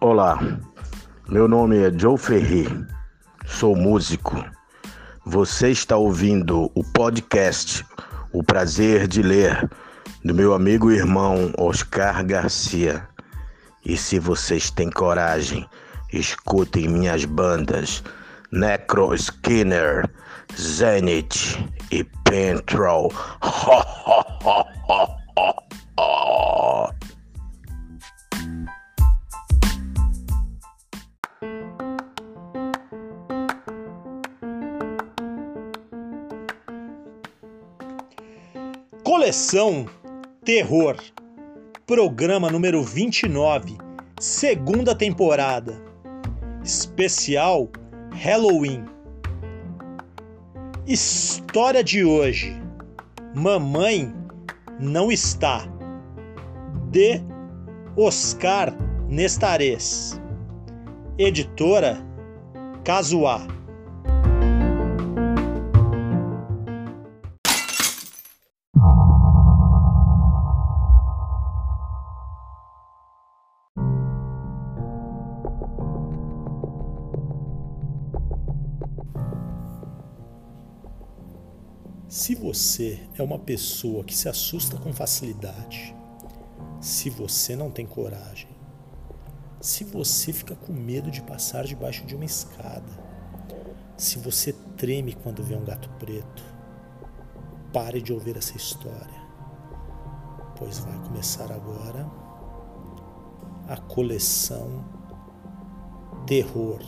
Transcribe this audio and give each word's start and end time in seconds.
Olá, 0.00 0.38
meu 1.28 1.48
nome 1.48 1.76
é 1.76 1.90
Joe 1.92 2.16
Ferri, 2.16 2.68
sou 3.44 3.74
músico. 3.74 4.36
Você 5.26 5.70
está 5.70 5.96
ouvindo 5.96 6.70
o 6.72 6.84
podcast 6.84 7.84
O 8.32 8.44
Prazer 8.44 9.08
de 9.08 9.22
Ler, 9.22 9.68
do 10.24 10.32
meu 10.32 10.54
amigo 10.54 10.92
e 10.92 10.96
irmão 10.98 11.52
Oscar 11.58 12.24
Garcia. 12.24 13.08
E 13.84 13.96
se 13.96 14.20
vocês 14.20 14.70
têm 14.70 14.88
coragem, 14.88 15.68
escutem 16.12 16.86
minhas 16.86 17.24
bandas 17.24 18.04
Necro 18.52 19.12
Skinner, 19.16 20.08
Zenith 20.56 21.58
e 21.90 22.04
Pentrol. 22.22 23.12
Ho, 23.42 23.82
ho, 24.06 24.24
ho, 24.44 24.64
ho, 24.86 25.08
ho, 25.36 25.54
ho. 25.98 26.67
Coleção 39.28 39.84
Terror, 40.42 40.96
programa 41.86 42.50
número 42.50 42.82
29, 42.82 43.76
segunda 44.18 44.94
temporada, 44.94 45.74
especial 46.64 47.68
Halloween. 48.10 48.86
História 50.86 51.84
de 51.84 52.02
hoje: 52.02 52.56
Mamãe 53.34 54.10
não 54.80 55.12
está, 55.12 55.68
de 56.90 57.20
Oscar 57.98 58.74
Nestares, 59.10 60.18
editora 61.18 61.98
Casuá. 62.82 63.46
Você 82.58 82.98
é 83.16 83.22
uma 83.22 83.38
pessoa 83.38 84.02
que 84.02 84.12
se 84.12 84.28
assusta 84.28 84.76
com 84.76 84.92
facilidade, 84.92 85.94
se 86.80 87.08
você 87.08 87.54
não 87.54 87.70
tem 87.70 87.86
coragem, 87.86 88.48
se 89.60 89.84
você 89.84 90.32
fica 90.32 90.56
com 90.56 90.72
medo 90.72 91.08
de 91.08 91.22
passar 91.22 91.64
debaixo 91.64 92.04
de 92.04 92.16
uma 92.16 92.24
escada, 92.24 93.06
se 93.96 94.18
você 94.18 94.52
treme 94.76 95.12
quando 95.14 95.44
vê 95.44 95.54
um 95.54 95.64
gato 95.64 95.88
preto, 96.00 96.42
pare 97.72 98.02
de 98.02 98.12
ouvir 98.12 98.36
essa 98.36 98.56
história, 98.56 99.22
pois 100.56 100.80
vai 100.80 100.98
começar 100.98 101.52
agora 101.52 102.10
a 103.68 103.76
coleção 103.76 104.84
Terror. 106.26 106.82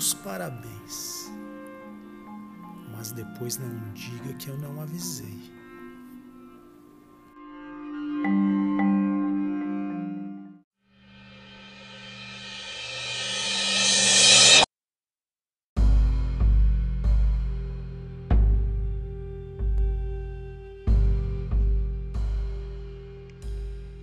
Meus 0.00 0.14
parabéns. 0.14 1.30
Mas 2.90 3.12
depois 3.12 3.58
não 3.58 3.92
diga 3.92 4.32
que 4.38 4.48
eu 4.48 4.56
não 4.56 4.80
avisei. 4.80 5.28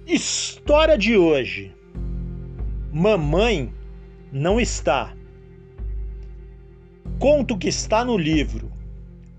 História 0.06 0.96
de 0.96 1.18
hoje. 1.18 1.76
Mamãe 2.94 3.74
não 4.32 4.60
está. 4.60 5.17
Conto 7.30 7.58
que 7.58 7.68
está 7.68 8.06
no 8.06 8.18
livro 8.18 8.72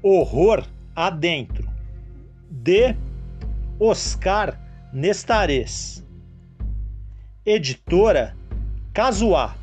Horror 0.02 0.62
Adentro, 0.94 1.66
de 2.50 2.94
Oscar 3.80 4.60
Nestares. 4.92 6.04
Editora 7.46 8.36
Casuá. 8.92 9.56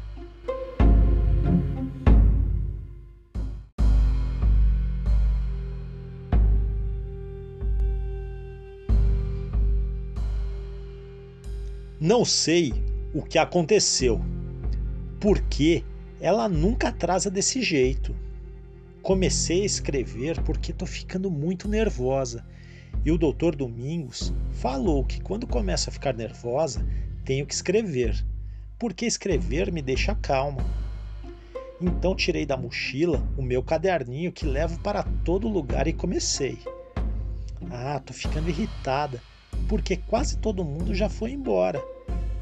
Não 12.02 12.26
sei 12.26 12.74
o 13.14 13.22
que 13.22 13.38
aconteceu, 13.38 14.20
porque 15.20 15.84
ela 16.26 16.50
nunca 16.50 16.88
atrasa 16.88 17.30
desse 17.30 17.62
jeito. 17.62 18.16
Comecei 19.04 19.62
a 19.62 19.66
escrever 19.66 20.42
porque 20.42 20.74
tô 20.74 20.84
ficando 20.84 21.30
muito 21.30 21.68
nervosa. 21.68 22.44
E 23.06 23.12
o 23.12 23.18
doutor 23.20 23.56
Domingos 23.56 24.34
falou 24.54 25.06
que 25.06 25.22
quando 25.22 25.46
começo 25.46 25.88
a 25.88 25.94
ficar 25.94 26.16
nervosa, 26.16 26.84
tenho 27.24 27.46
que 27.46 27.54
escrever, 27.54 28.26
porque 28.80 29.06
escrever 29.06 29.72
me 29.72 29.84
deixa 29.84 30.16
calma. 30.16 30.66
Então 31.80 32.16
tirei 32.16 32.44
da 32.44 32.58
mochila 32.58 33.24
o 33.38 33.44
meu 33.44 33.62
caderninho 33.62 34.32
que 34.32 34.48
levo 34.48 34.80
para 34.80 35.04
todo 35.24 35.48
lugar 35.48 35.86
e 35.86 35.94
comecei. 35.94 36.58
Ah, 37.70 38.02
tô 38.04 38.14
ficando 38.14 38.50
irritada 38.50 39.22
porque 39.70 39.96
quase 39.96 40.40
todo 40.40 40.66
mundo 40.66 40.96
já 40.96 41.08
foi 41.08 41.34
embora. 41.34 41.80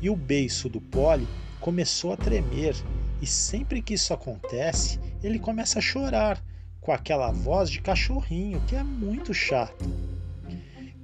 E 0.02 0.10
o 0.10 0.16
beiço 0.16 0.70
do 0.70 0.80
Poli 0.80 1.28
começou 1.60 2.14
a 2.14 2.18
tremer, 2.18 2.76
e 3.24 3.26
sempre 3.26 3.82
que 3.82 3.94
isso 3.94 4.14
acontece, 4.14 5.00
ele 5.24 5.40
começa 5.40 5.80
a 5.80 5.82
chorar, 5.82 6.44
com 6.82 6.92
aquela 6.92 7.32
voz 7.32 7.70
de 7.70 7.80
cachorrinho 7.80 8.62
que 8.68 8.76
é 8.76 8.84
muito 8.84 9.34
chata. 9.34 9.86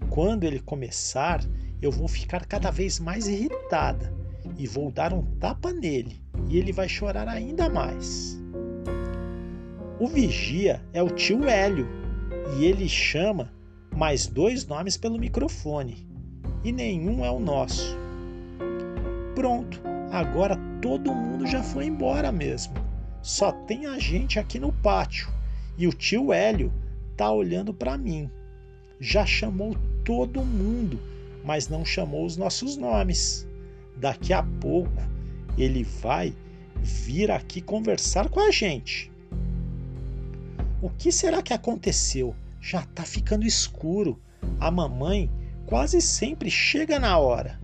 Quando 0.10 0.44
ele 0.44 0.60
começar, 0.60 1.40
eu 1.82 1.90
vou 1.90 2.10
ficar 2.10 2.46
cada 2.46 2.72
vez 2.72 3.00
mais 3.00 3.30
irritada 3.30 4.14
e 4.58 4.68
vou 4.68 4.92
dar 4.92 5.14
um 5.14 5.24
tapa 5.38 5.72
nele 5.72 6.22
e 6.50 6.58
ele 6.58 6.74
vai 6.74 6.90
chorar 6.90 7.30
ainda 7.30 7.70
mais. 7.70 8.38
O 9.98 10.06
vigia 10.06 10.84
é 10.92 11.02
o 11.02 11.10
tio 11.10 11.48
Hélio 11.48 11.88
e 12.58 12.66
ele 12.66 12.90
chama 12.90 13.50
mais 13.96 14.28
dois 14.28 14.68
nomes 14.68 14.98
pelo 14.98 15.18
microfone 15.18 16.06
e 16.66 16.74
nenhum 16.74 17.24
é 17.24 17.32
o 17.32 17.40
nosso. 17.40 17.98
Pronto, 19.36 19.82
agora 20.12 20.58
todo 20.82 21.14
mundo 21.14 21.46
já 21.46 21.64
foi 21.64 21.86
embora 21.86 22.32
mesmo. 22.32 22.74
Só 23.22 23.52
tem 23.52 23.86
a 23.86 24.00
gente 24.00 24.40
aqui 24.40 24.60
no 24.60 24.72
pátio 24.72 25.30
e 25.78 25.88
o 25.88 25.94
tio 25.94 26.34
Hélio 26.34 26.74
tá 27.16 27.32
olhando 27.32 27.74
para 27.74 27.98
mim. 27.98 28.30
Já 29.00 29.26
chamou 29.26 29.76
todo 30.04 30.44
mundo, 30.44 31.00
mas 31.44 31.68
não 31.68 31.86
chamou 31.86 32.26
os 32.26 32.38
nossos 32.38 32.78
nomes. 32.78 33.48
Daqui 33.96 34.34
a 34.34 34.44
pouco 34.44 35.02
ele 35.58 35.84
vai 35.84 36.34
vir 36.82 37.30
aqui 37.32 37.62
conversar 37.62 38.30
com 38.30 38.40
a 38.40 38.52
gente. 38.52 39.12
O 40.82 40.90
que 40.90 41.12
será 41.12 41.42
que 41.42 41.54
aconteceu? 41.54 42.34
Já 42.62 42.84
tá 42.84 43.04
ficando 43.04 43.46
escuro. 43.46 44.20
A 44.60 44.72
mamãe 44.72 45.30
quase 45.66 46.02
sempre 46.02 46.50
chega 46.50 46.98
na 47.00 47.18
hora. 47.18 47.60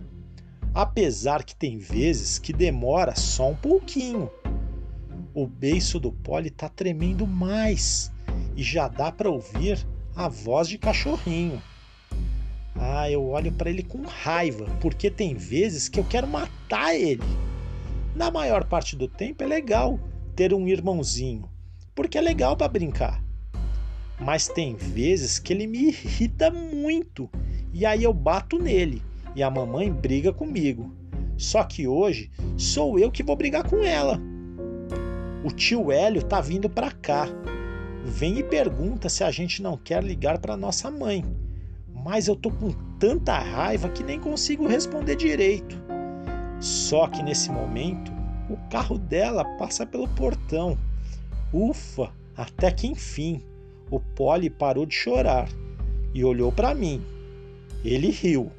Apesar 0.76 1.42
que 1.42 1.56
tem 1.56 1.78
vezes 1.78 2.38
que 2.38 2.52
demora 2.52 3.16
só 3.16 3.48
um 3.48 3.56
pouquinho. 3.56 4.30
O 5.32 5.46
beiço 5.46 5.98
do 5.98 6.12
Polly 6.12 6.50
tá 6.50 6.68
tremendo 6.68 7.26
mais 7.26 8.12
e 8.54 8.62
já 8.62 8.86
dá 8.86 9.10
para 9.10 9.30
ouvir 9.30 9.86
a 10.14 10.28
voz 10.28 10.68
de 10.68 10.76
cachorrinho. 10.76 11.62
Ah, 12.74 13.10
eu 13.10 13.26
olho 13.26 13.50
para 13.52 13.70
ele 13.70 13.82
com 13.82 14.02
raiva, 14.02 14.66
porque 14.78 15.10
tem 15.10 15.34
vezes 15.34 15.88
que 15.88 15.98
eu 15.98 16.04
quero 16.04 16.26
matar 16.26 16.94
ele. 16.94 17.24
Na 18.14 18.30
maior 18.30 18.62
parte 18.66 18.94
do 18.96 19.08
tempo 19.08 19.42
é 19.42 19.46
legal 19.46 19.98
ter 20.34 20.52
um 20.52 20.68
irmãozinho, 20.68 21.48
porque 21.94 22.18
é 22.18 22.20
legal 22.20 22.54
para 22.54 22.68
brincar. 22.68 23.24
Mas 24.20 24.46
tem 24.46 24.74
vezes 24.74 25.38
que 25.38 25.54
ele 25.54 25.66
me 25.66 25.88
irrita 25.88 26.50
muito 26.50 27.30
e 27.72 27.86
aí 27.86 28.04
eu 28.04 28.12
bato 28.12 28.58
nele 28.58 29.05
e 29.36 29.42
a 29.42 29.48
mamãe 29.48 29.92
briga 29.92 30.32
comigo. 30.32 30.92
Só 31.36 31.62
que 31.62 31.86
hoje 31.86 32.28
sou 32.56 32.98
eu 32.98 33.12
que 33.12 33.22
vou 33.22 33.36
brigar 33.36 33.62
com 33.62 33.84
ela. 33.84 34.20
O 35.44 35.50
tio 35.52 35.92
Hélio 35.92 36.24
tá 36.24 36.40
vindo 36.40 36.68
para 36.68 36.90
cá. 36.90 37.28
Vem 38.04 38.38
e 38.38 38.42
pergunta 38.42 39.08
se 39.08 39.22
a 39.22 39.30
gente 39.30 39.62
não 39.62 39.76
quer 39.76 40.02
ligar 40.02 40.38
para 40.38 40.56
nossa 40.56 40.90
mãe 40.90 41.24
mas 42.06 42.28
eu 42.28 42.36
tô 42.36 42.52
com 42.52 42.70
tanta 43.00 43.36
raiva 43.36 43.88
que 43.88 44.04
nem 44.04 44.20
consigo 44.20 44.68
responder 44.68 45.16
direito. 45.16 45.76
Só 46.60 47.08
que 47.08 47.20
nesse 47.20 47.50
momento, 47.50 48.12
o 48.48 48.56
carro 48.70 48.96
dela 48.96 49.44
passa 49.58 49.84
pelo 49.84 50.06
portão. 50.06 50.78
Ufa, 51.52 52.12
até 52.36 52.70
que 52.70 52.86
enfim, 52.86 53.42
o 53.90 53.98
Polly 53.98 54.48
parou 54.48 54.86
de 54.86 54.94
chorar 54.94 55.48
e 56.14 56.24
olhou 56.24 56.52
para 56.52 56.72
mim. 56.76 57.02
Ele 57.84 58.08
riu. 58.12 58.52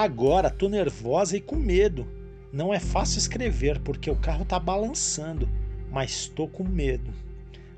Agora 0.00 0.48
tô 0.48 0.66
nervosa 0.66 1.36
e 1.36 1.42
com 1.42 1.56
medo. 1.56 2.08
Não 2.50 2.72
é 2.72 2.80
fácil 2.80 3.18
escrever 3.18 3.78
porque 3.80 4.10
o 4.10 4.16
carro 4.16 4.46
tá 4.46 4.58
balançando, 4.58 5.46
mas 5.90 6.26
tô 6.26 6.48
com 6.48 6.64
medo. 6.64 7.12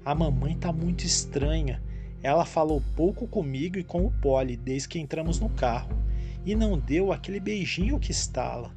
A 0.05 0.15
mamãe 0.15 0.57
tá 0.57 0.73
muito 0.73 1.05
estranha. 1.05 1.83
Ela 2.23 2.45
falou 2.45 2.81
pouco 2.95 3.27
comigo 3.27 3.77
e 3.77 3.83
com 3.83 4.07
o 4.07 4.13
Polly 4.13 4.57
desde 4.57 4.87
que 4.87 5.01
entramos 5.01 5.41
no 5.41 5.49
carro 5.49 5.99
e 6.47 6.55
não 6.55 6.79
deu 6.79 7.11
aquele 7.11 7.41
beijinho 7.41 7.99
que 7.99 8.13
estala. 8.13 8.71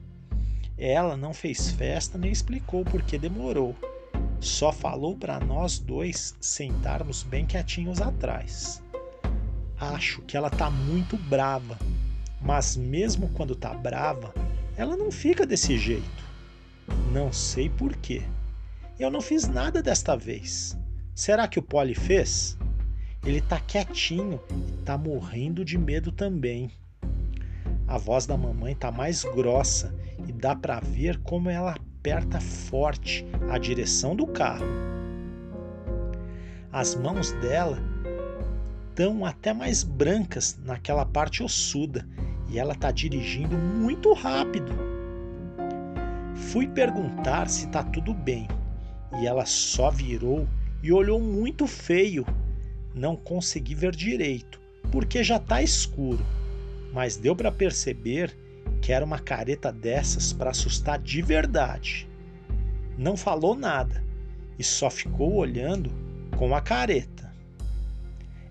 Ela 0.75 1.15
não 1.15 1.31
fez 1.31 1.69
festa 1.69 2.17
nem 2.17 2.31
explicou 2.31 2.83
por 2.83 3.03
que 3.03 3.15
demorou. 3.15 3.75
Só 4.39 4.71
falou 4.71 5.15
para 5.15 5.39
nós 5.39 5.77
dois 5.77 6.35
sentarmos 6.41 7.21
bem 7.21 7.45
quietinhos 7.45 8.01
atrás. 8.01 8.81
Acho 9.79 10.23
que 10.23 10.35
ela 10.35 10.49
tá 10.49 10.71
muito 10.71 11.15
brava 11.15 11.77
mas 12.45 12.77
mesmo 12.77 13.27
quando 13.29 13.55
tá 13.55 13.73
brava, 13.73 14.31
ela 14.77 14.95
não 14.95 15.11
fica 15.11 15.47
desse 15.47 15.79
jeito. 15.79 16.23
Não 17.11 17.33
sei 17.33 17.67
por 17.67 17.95
quê. 17.95 18.21
Eu 18.99 19.09
não 19.09 19.19
fiz 19.19 19.47
nada 19.47 19.81
desta 19.81 20.15
vez. 20.15 20.77
Será 21.15 21.47
que 21.47 21.57
o 21.57 21.63
Polly 21.63 21.95
fez? 21.95 22.55
Ele 23.25 23.41
tá 23.41 23.59
quietinho 23.59 24.39
e 24.51 24.83
tá 24.83 24.95
morrendo 24.95 25.65
de 25.65 25.75
medo 25.75 26.11
também. 26.11 26.69
A 27.87 27.97
voz 27.97 28.27
da 28.27 28.37
mamãe 28.37 28.75
tá 28.75 28.91
mais 28.91 29.23
grossa 29.23 29.91
e 30.27 30.31
dá 30.31 30.55
para 30.55 30.79
ver 30.79 31.17
como 31.21 31.49
ela 31.49 31.71
aperta 31.71 32.39
forte 32.39 33.25
a 33.49 33.57
direção 33.57 34.15
do 34.15 34.27
carro. 34.27 34.65
As 36.71 36.93
mãos 36.93 37.31
dela 37.33 37.79
estão 38.89 39.25
até 39.25 39.51
mais 39.51 39.83
brancas 39.83 40.59
naquela 40.63 41.05
parte 41.05 41.41
ossuda 41.41 42.07
e 42.55 42.57
ela 42.57 42.71
está 42.71 42.89
dirigindo 42.89 43.57
muito 43.57 44.13
rápido. 44.13 44.71
Fui 46.33 46.65
perguntar 46.65 47.49
se 47.49 47.65
está 47.65 47.83
tudo 47.83 48.13
bem 48.13 48.47
e 49.19 49.27
ela 49.27 49.45
só 49.45 49.91
virou 49.91 50.47
e 50.81 50.89
olhou 50.89 51.19
muito 51.19 51.67
feio. 51.67 52.25
Não 52.93 53.13
consegui 53.13 53.75
ver 53.75 53.93
direito 53.93 54.61
porque 54.89 55.21
já 55.21 55.35
está 55.35 55.61
escuro, 55.61 56.25
mas 56.93 57.17
deu 57.17 57.35
para 57.35 57.51
perceber 57.51 58.33
que 58.81 58.93
era 58.93 59.03
uma 59.03 59.19
careta 59.19 59.69
dessas 59.69 60.31
para 60.31 60.51
assustar 60.51 60.97
de 60.97 61.21
verdade. 61.21 62.07
Não 62.97 63.17
falou 63.17 63.53
nada 63.53 64.01
e 64.57 64.63
só 64.63 64.89
ficou 64.89 65.33
olhando 65.33 65.91
com 66.37 66.55
a 66.55 66.61
careta. 66.61 67.33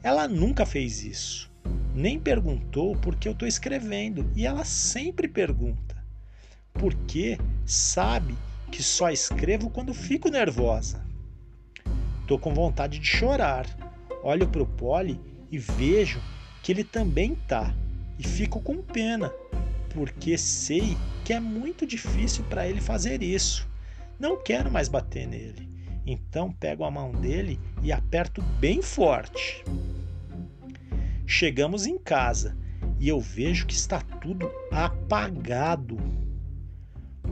Ela 0.02 0.28
nunca 0.28 0.66
fez 0.66 1.02
isso 1.02 1.53
nem 1.94 2.18
perguntou 2.18 2.96
por 2.96 3.14
que 3.14 3.28
eu 3.28 3.32
estou 3.32 3.46
escrevendo 3.46 4.30
e 4.34 4.46
ela 4.46 4.64
sempre 4.64 5.28
pergunta. 5.28 5.96
Porque 6.72 7.38
sabe 7.64 8.34
que 8.70 8.82
só 8.82 9.10
escrevo 9.10 9.70
quando 9.70 9.94
fico 9.94 10.28
nervosa. 10.28 11.04
Tô 12.26 12.38
com 12.38 12.52
vontade 12.52 12.98
de 12.98 13.06
chorar. 13.06 13.66
Olho 14.22 14.48
para 14.48 14.62
o 14.62 14.66
Poli 14.66 15.20
e 15.50 15.58
vejo 15.58 16.20
que 16.62 16.72
ele 16.72 16.82
também 16.82 17.36
tá 17.46 17.74
e 18.18 18.26
fico 18.26 18.60
com 18.60 18.78
pena, 18.78 19.30
porque 19.90 20.38
sei 20.38 20.96
que 21.24 21.32
é 21.32 21.40
muito 21.40 21.86
difícil 21.86 22.44
para 22.44 22.66
ele 22.66 22.80
fazer 22.80 23.22
isso. 23.22 23.68
Não 24.18 24.42
quero 24.42 24.70
mais 24.70 24.88
bater 24.88 25.26
nele. 25.26 25.68
Então 26.06 26.52
pego 26.52 26.84
a 26.84 26.90
mão 26.90 27.12
dele 27.12 27.58
e 27.82 27.92
aperto 27.92 28.42
bem 28.58 28.82
forte. 28.82 29.64
Chegamos 31.26 31.86
em 31.86 31.98
casa 31.98 32.56
e 33.00 33.08
eu 33.08 33.18
vejo 33.18 33.66
que 33.66 33.74
está 33.74 34.00
tudo 34.00 34.50
apagado. 34.70 35.96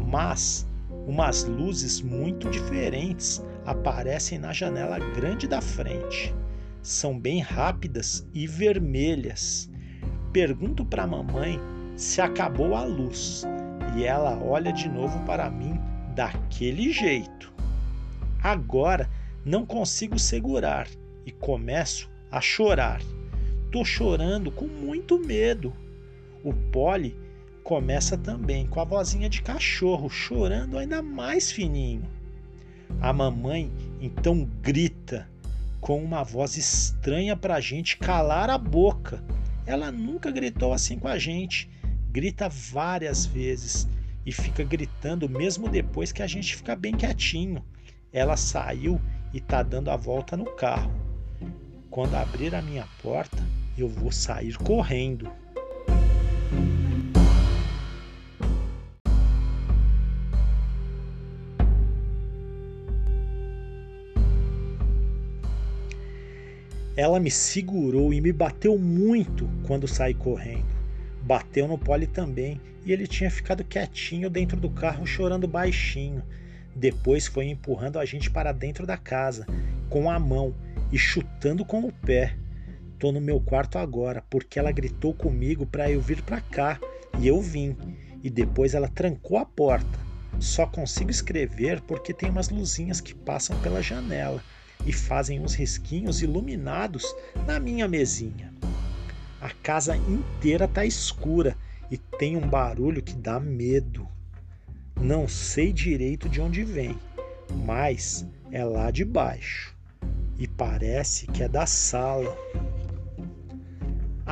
Mas 0.08 0.66
umas 1.06 1.44
luzes 1.44 2.00
muito 2.00 2.48
diferentes 2.50 3.42
aparecem 3.66 4.38
na 4.38 4.52
janela 4.52 4.98
grande 4.98 5.46
da 5.46 5.60
frente. 5.60 6.34
São 6.82 7.18
bem 7.18 7.40
rápidas 7.40 8.26
e 8.32 8.46
vermelhas. 8.46 9.70
Pergunto 10.32 10.84
para 10.84 11.04
a 11.04 11.06
mamãe 11.06 11.60
se 11.96 12.20
acabou 12.20 12.74
a 12.74 12.84
luz 12.84 13.44
e 13.96 14.04
ela 14.04 14.38
olha 14.42 14.72
de 14.72 14.88
novo 14.88 15.18
para 15.24 15.50
mim 15.50 15.78
daquele 16.14 16.92
jeito. 16.92 17.52
Agora 18.42 19.08
não 19.44 19.66
consigo 19.66 20.18
segurar 20.18 20.88
e 21.26 21.30
começo 21.30 22.10
a 22.30 22.40
chorar. 22.40 23.00
Tô 23.72 23.86
chorando 23.86 24.52
com 24.52 24.66
muito 24.66 25.18
medo. 25.18 25.72
O 26.44 26.52
Polly 26.52 27.16
começa 27.64 28.18
também 28.18 28.66
com 28.66 28.78
a 28.78 28.84
vozinha 28.84 29.30
de 29.30 29.40
cachorro, 29.40 30.10
chorando 30.10 30.76
ainda 30.76 31.00
mais 31.00 31.50
fininho. 31.50 32.06
A 33.00 33.14
mamãe 33.14 33.72
então 33.98 34.46
grita 34.60 35.26
com 35.80 36.04
uma 36.04 36.22
voz 36.22 36.58
estranha 36.58 37.34
para 37.34 37.54
a 37.54 37.60
gente 37.60 37.96
calar 37.96 38.50
a 38.50 38.58
boca. 38.58 39.24
Ela 39.64 39.90
nunca 39.90 40.30
gritou 40.30 40.74
assim 40.74 40.98
com 40.98 41.08
a 41.08 41.16
gente, 41.16 41.70
grita 42.10 42.50
várias 42.50 43.24
vezes 43.24 43.88
e 44.26 44.32
fica 44.32 44.62
gritando 44.62 45.30
mesmo 45.30 45.66
depois 45.66 46.12
que 46.12 46.22
a 46.22 46.26
gente 46.26 46.54
fica 46.54 46.76
bem 46.76 46.92
quietinho. 46.94 47.64
Ela 48.12 48.36
saiu 48.36 49.00
e 49.32 49.40
tá 49.40 49.62
dando 49.62 49.90
a 49.90 49.96
volta 49.96 50.36
no 50.36 50.44
carro. 50.56 50.92
Quando 51.88 52.14
abrir 52.16 52.54
a 52.54 52.60
minha 52.60 52.86
porta, 53.02 53.42
eu 53.76 53.88
vou 53.88 54.12
sair 54.12 54.56
correndo. 54.58 55.30
Ela 66.94 67.18
me 67.18 67.30
segurou 67.30 68.12
e 68.12 68.20
me 68.20 68.32
bateu 68.32 68.78
muito 68.78 69.48
quando 69.66 69.88
saí 69.88 70.12
correndo. 70.12 70.66
Bateu 71.22 71.66
no 71.66 71.78
pole 71.78 72.06
também 72.06 72.60
e 72.84 72.92
ele 72.92 73.06
tinha 73.06 73.30
ficado 73.30 73.64
quietinho 73.64 74.28
dentro 74.28 74.58
do 74.58 74.68
carro 74.68 75.06
chorando 75.06 75.48
baixinho. 75.48 76.22
Depois 76.76 77.26
foi 77.26 77.46
empurrando 77.46 77.98
a 77.98 78.04
gente 78.04 78.30
para 78.30 78.52
dentro 78.52 78.86
da 78.86 78.96
casa 78.96 79.46
com 79.88 80.10
a 80.10 80.18
mão 80.18 80.54
e 80.90 80.98
chutando 80.98 81.64
com 81.64 81.80
o 81.80 81.92
pé. 81.92 82.36
Tô 83.02 83.10
no 83.10 83.20
meu 83.20 83.40
quarto 83.40 83.78
agora 83.78 84.22
porque 84.30 84.60
ela 84.60 84.70
gritou 84.70 85.12
comigo 85.12 85.66
para 85.66 85.90
eu 85.90 86.00
vir 86.00 86.22
para 86.22 86.40
cá 86.40 86.78
e 87.18 87.26
eu 87.26 87.40
vim. 87.40 87.76
E 88.22 88.30
depois 88.30 88.74
ela 88.74 88.86
trancou 88.86 89.38
a 89.38 89.44
porta. 89.44 89.98
Só 90.38 90.66
consigo 90.66 91.10
escrever 91.10 91.80
porque 91.80 92.14
tem 92.14 92.30
umas 92.30 92.48
luzinhas 92.48 93.00
que 93.00 93.12
passam 93.12 93.58
pela 93.58 93.82
janela 93.82 94.40
e 94.86 94.92
fazem 94.92 95.40
uns 95.40 95.52
risquinhos 95.52 96.22
iluminados 96.22 97.04
na 97.44 97.58
minha 97.58 97.88
mesinha. 97.88 98.54
A 99.40 99.50
casa 99.50 99.96
inteira 99.96 100.68
tá 100.68 100.86
escura 100.86 101.56
e 101.90 101.98
tem 101.98 102.36
um 102.36 102.48
barulho 102.48 103.02
que 103.02 103.14
dá 103.14 103.40
medo. 103.40 104.06
Não 105.00 105.26
sei 105.26 105.72
direito 105.72 106.28
de 106.28 106.40
onde 106.40 106.62
vem, 106.62 106.96
mas 107.66 108.24
é 108.52 108.64
lá 108.64 108.92
de 108.92 109.04
baixo 109.04 109.72
e 110.38 110.46
parece 110.48 111.26
que 111.28 111.42
é 111.42 111.48
da 111.48 111.66
sala. 111.66 112.36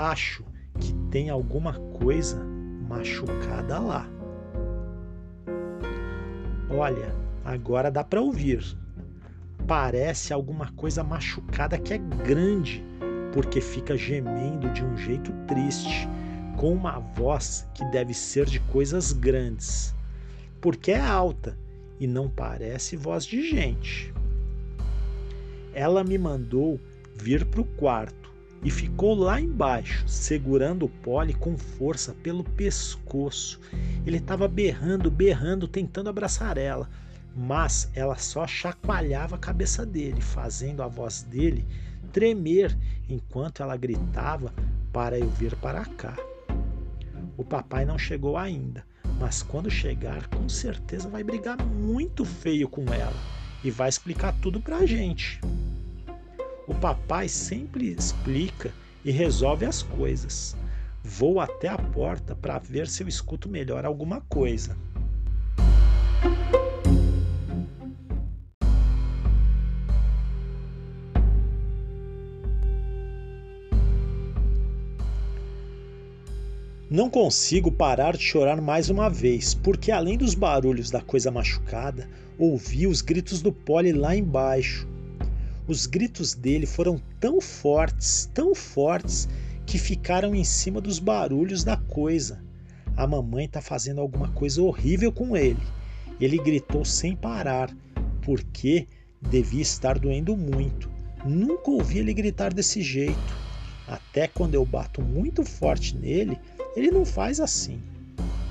Acho 0.01 0.45
que 0.79 0.93
tem 1.11 1.31
alguma 1.31 1.75
coisa 1.75 2.43
machucada 2.89 3.79
lá. 3.79 4.09
Olha, 6.71 7.15
agora 7.45 7.91
dá 7.91 8.03
para 8.05 8.21
ouvir 8.21 8.79
parece 9.71 10.33
alguma 10.33 10.73
coisa 10.73 11.05
machucada 11.05 11.79
que 11.79 11.95
é 11.95 11.99
grande, 11.99 12.85
porque 13.33 13.61
fica 13.61 13.97
gemendo 13.97 14.69
de 14.71 14.85
um 14.85 14.97
jeito 14.97 15.33
triste, 15.47 16.09
com 16.57 16.73
uma 16.73 16.99
voz 16.99 17.69
que 17.73 17.85
deve 17.93 18.13
ser 18.13 18.47
de 18.47 18.59
coisas 18.59 19.13
grandes, 19.13 19.95
porque 20.61 20.91
é 20.91 21.01
alta 21.01 21.57
e 22.01 22.07
não 22.09 22.29
parece 22.29 22.97
voz 22.97 23.25
de 23.25 23.49
gente. 23.49 24.13
Ela 25.73 26.03
me 26.03 26.19
mandou 26.19 26.81
vir 27.15 27.45
para 27.45 27.61
o 27.61 27.65
quarto 27.65 28.20
e 28.63 28.71
ficou 28.71 29.15
lá 29.15 29.41
embaixo, 29.41 30.07
segurando 30.07 30.87
o 30.87 30.89
Polly 30.89 31.35
com 31.35 31.57
força 31.57 32.15
pelo 32.23 32.45
pescoço. 32.45 33.61
Ele 34.07 34.19
estava 34.19 34.47
berrando, 34.47 35.11
berrando, 35.11 35.67
tentando 35.67 36.11
abraçar 36.11 36.59
ela 36.59 36.89
mas 37.35 37.89
ela 37.95 38.17
só 38.17 38.47
chacoalhava 38.47 39.37
a 39.37 39.39
cabeça 39.39 39.87
dele, 39.87 40.21
fazendo 40.21 40.83
a 40.83 40.89
voz 40.89 41.23
dele 41.23 41.65
tremer 42.13 42.77
enquanto 43.09 43.63
ela 43.63 43.77
gritava 43.77 44.53
para 44.93 45.19
eu 45.19 45.29
vir 45.29 45.55
para 45.57 45.85
cá. 45.85 46.17
O 47.37 47.45
papai 47.45 47.85
não 47.85 47.97
chegou 47.97 48.37
ainda, 48.37 48.85
mas 49.19 49.43
quando 49.43 49.71
chegar, 49.71 50.27
com 50.29 50.49
certeza 50.49 51.09
vai 51.09 51.23
brigar 51.23 51.63
muito 51.65 52.25
feio 52.25 52.69
com 52.69 52.83
ela 52.93 53.17
e 53.63 53.71
vai 53.71 53.89
explicar 53.89 54.35
tudo 54.41 54.61
para 54.61 54.79
a 54.79 54.87
gente. 54.87 55.41
O 56.71 56.75
papai 56.77 57.29
sempre 57.29 57.89
explica 57.91 58.73
e 59.05 59.11
resolve 59.11 59.67
as 59.67 59.83
coisas. 59.83 60.57
Vou 61.03 61.41
até 61.41 61.67
a 61.67 61.77
porta 61.77 62.33
para 62.33 62.61
ver 62.61 62.87
se 62.87 63.03
eu 63.03 63.09
escuto 63.09 63.49
melhor 63.49 63.85
alguma 63.85 64.21
coisa. 64.21 64.77
Não 76.89 77.11
consigo 77.11 77.73
parar 77.73 78.17
de 78.17 78.23
chorar 78.23 78.61
mais 78.61 78.89
uma 78.89 79.11
vez, 79.11 79.55
porque 79.55 79.91
além 79.91 80.17
dos 80.17 80.35
barulhos 80.35 80.89
da 80.89 81.01
coisa 81.01 81.33
machucada, 81.33 82.09
ouvi 82.39 82.87
os 82.87 83.03
gritos 83.03 83.43
do 83.43 83.51
Polly 83.51 83.93
lá 83.93 84.15
embaixo. 84.15 84.90
Os 85.67 85.87
gritos 85.87 86.35
dele 86.35 86.67
foram 86.67 87.01
tão 87.19 87.41
fortes, 87.41 88.31
tão 88.33 88.55
fortes, 88.55 89.29
que 89.67 89.79
ficaram 89.79 90.35
em 90.35 90.43
cima 90.43 90.81
dos 90.81 90.99
barulhos 90.99 91.63
da 91.63 91.77
coisa. 91.77 92.43
A 92.97 93.07
mamãe 93.07 93.45
está 93.45 93.61
fazendo 93.61 94.01
alguma 94.01 94.29
coisa 94.33 94.61
horrível 94.61 95.13
com 95.13 95.37
ele. 95.37 95.63
Ele 96.21 96.39
gritou 96.39 96.85
sem 96.85 97.15
parar, 97.15 97.71
porque 98.23 98.89
devia 99.23 99.63
estar 99.63 99.99
doendo 99.99 100.37
muito. 100.37 100.91
Nunca 101.25 101.71
ouvi 101.71 101.99
ele 101.99 102.13
gritar 102.13 102.53
desse 102.53 102.83
jeito. 102.83 103.17
Até 103.87 104.27
quando 104.27 104.55
eu 104.55 104.65
bato 104.65 105.03
muito 105.03 105.45
forte 105.45 105.97
nele, 105.97 106.39
ele 106.75 106.91
não 106.91 107.05
faz 107.05 107.41
assim. 107.41 107.81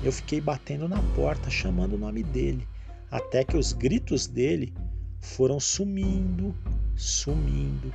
Eu 0.02 0.12
fiquei 0.12 0.40
batendo 0.40 0.88
na 0.88 1.02
porta, 1.14 1.50
chamando 1.50 1.94
o 1.94 1.98
nome 1.98 2.22
dele, 2.22 2.66
até 3.10 3.44
que 3.44 3.56
os 3.56 3.72
gritos 3.72 4.26
dele 4.26 4.72
foram 5.20 5.60
sumindo, 5.60 6.54
sumindo, 7.00 7.92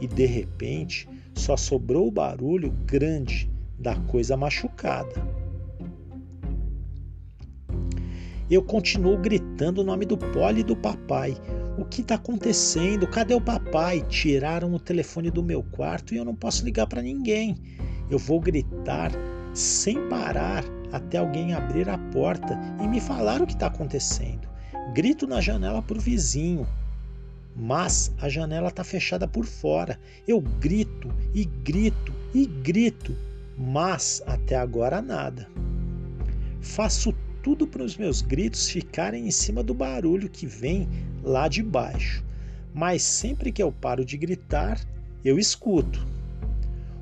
e 0.00 0.06
de 0.06 0.26
repente 0.26 1.08
só 1.34 1.56
sobrou 1.56 2.08
o 2.08 2.10
barulho 2.10 2.70
grande 2.86 3.50
da 3.78 3.94
coisa 3.94 4.36
machucada. 4.36 5.22
Eu 8.50 8.62
continuo 8.62 9.18
gritando 9.18 9.80
o 9.80 9.84
nome 9.84 10.06
do 10.06 10.16
Poli 10.16 10.60
e 10.60 10.64
do 10.64 10.76
papai. 10.76 11.36
O 11.76 11.84
que 11.84 12.00
está 12.00 12.14
acontecendo? 12.14 13.06
Cadê 13.06 13.34
o 13.34 13.40
papai? 13.40 14.02
Tiraram 14.08 14.72
o 14.72 14.80
telefone 14.80 15.30
do 15.30 15.42
meu 15.42 15.62
quarto 15.62 16.14
e 16.14 16.16
eu 16.16 16.24
não 16.24 16.34
posso 16.34 16.64
ligar 16.64 16.86
para 16.86 17.02
ninguém. 17.02 17.56
Eu 18.08 18.18
vou 18.18 18.40
gritar 18.40 19.10
sem 19.52 20.08
parar 20.08 20.64
até 20.92 21.18
alguém 21.18 21.52
abrir 21.52 21.88
a 21.88 21.98
porta 21.98 22.56
e 22.80 22.86
me 22.86 23.00
falar 23.00 23.42
o 23.42 23.46
que 23.46 23.54
está 23.54 23.66
acontecendo. 23.66 24.48
Grito 24.94 25.26
na 25.26 25.40
janela 25.40 25.82
para 25.82 25.98
o 25.98 26.00
vizinho, 26.00 26.66
mas 27.56 28.12
a 28.18 28.28
janela 28.28 28.68
está 28.68 28.84
fechada 28.84 29.26
por 29.26 29.46
fora. 29.46 29.98
Eu 30.28 30.40
grito 30.40 31.12
e 31.34 31.44
grito 31.44 32.12
e 32.34 32.44
grito, 32.44 33.16
mas 33.56 34.22
até 34.26 34.56
agora 34.56 35.00
nada. 35.00 35.48
Faço 36.60 37.14
tudo 37.42 37.66
para 37.66 37.82
os 37.82 37.96
meus 37.96 38.20
gritos 38.20 38.68
ficarem 38.68 39.26
em 39.26 39.30
cima 39.30 39.62
do 39.62 39.72
barulho 39.72 40.28
que 40.28 40.46
vem 40.46 40.88
lá 41.22 41.48
de 41.48 41.62
baixo, 41.62 42.22
mas 42.74 43.02
sempre 43.02 43.50
que 43.50 43.62
eu 43.62 43.72
paro 43.72 44.04
de 44.04 44.18
gritar, 44.18 44.78
eu 45.24 45.38
escuto. 45.38 46.06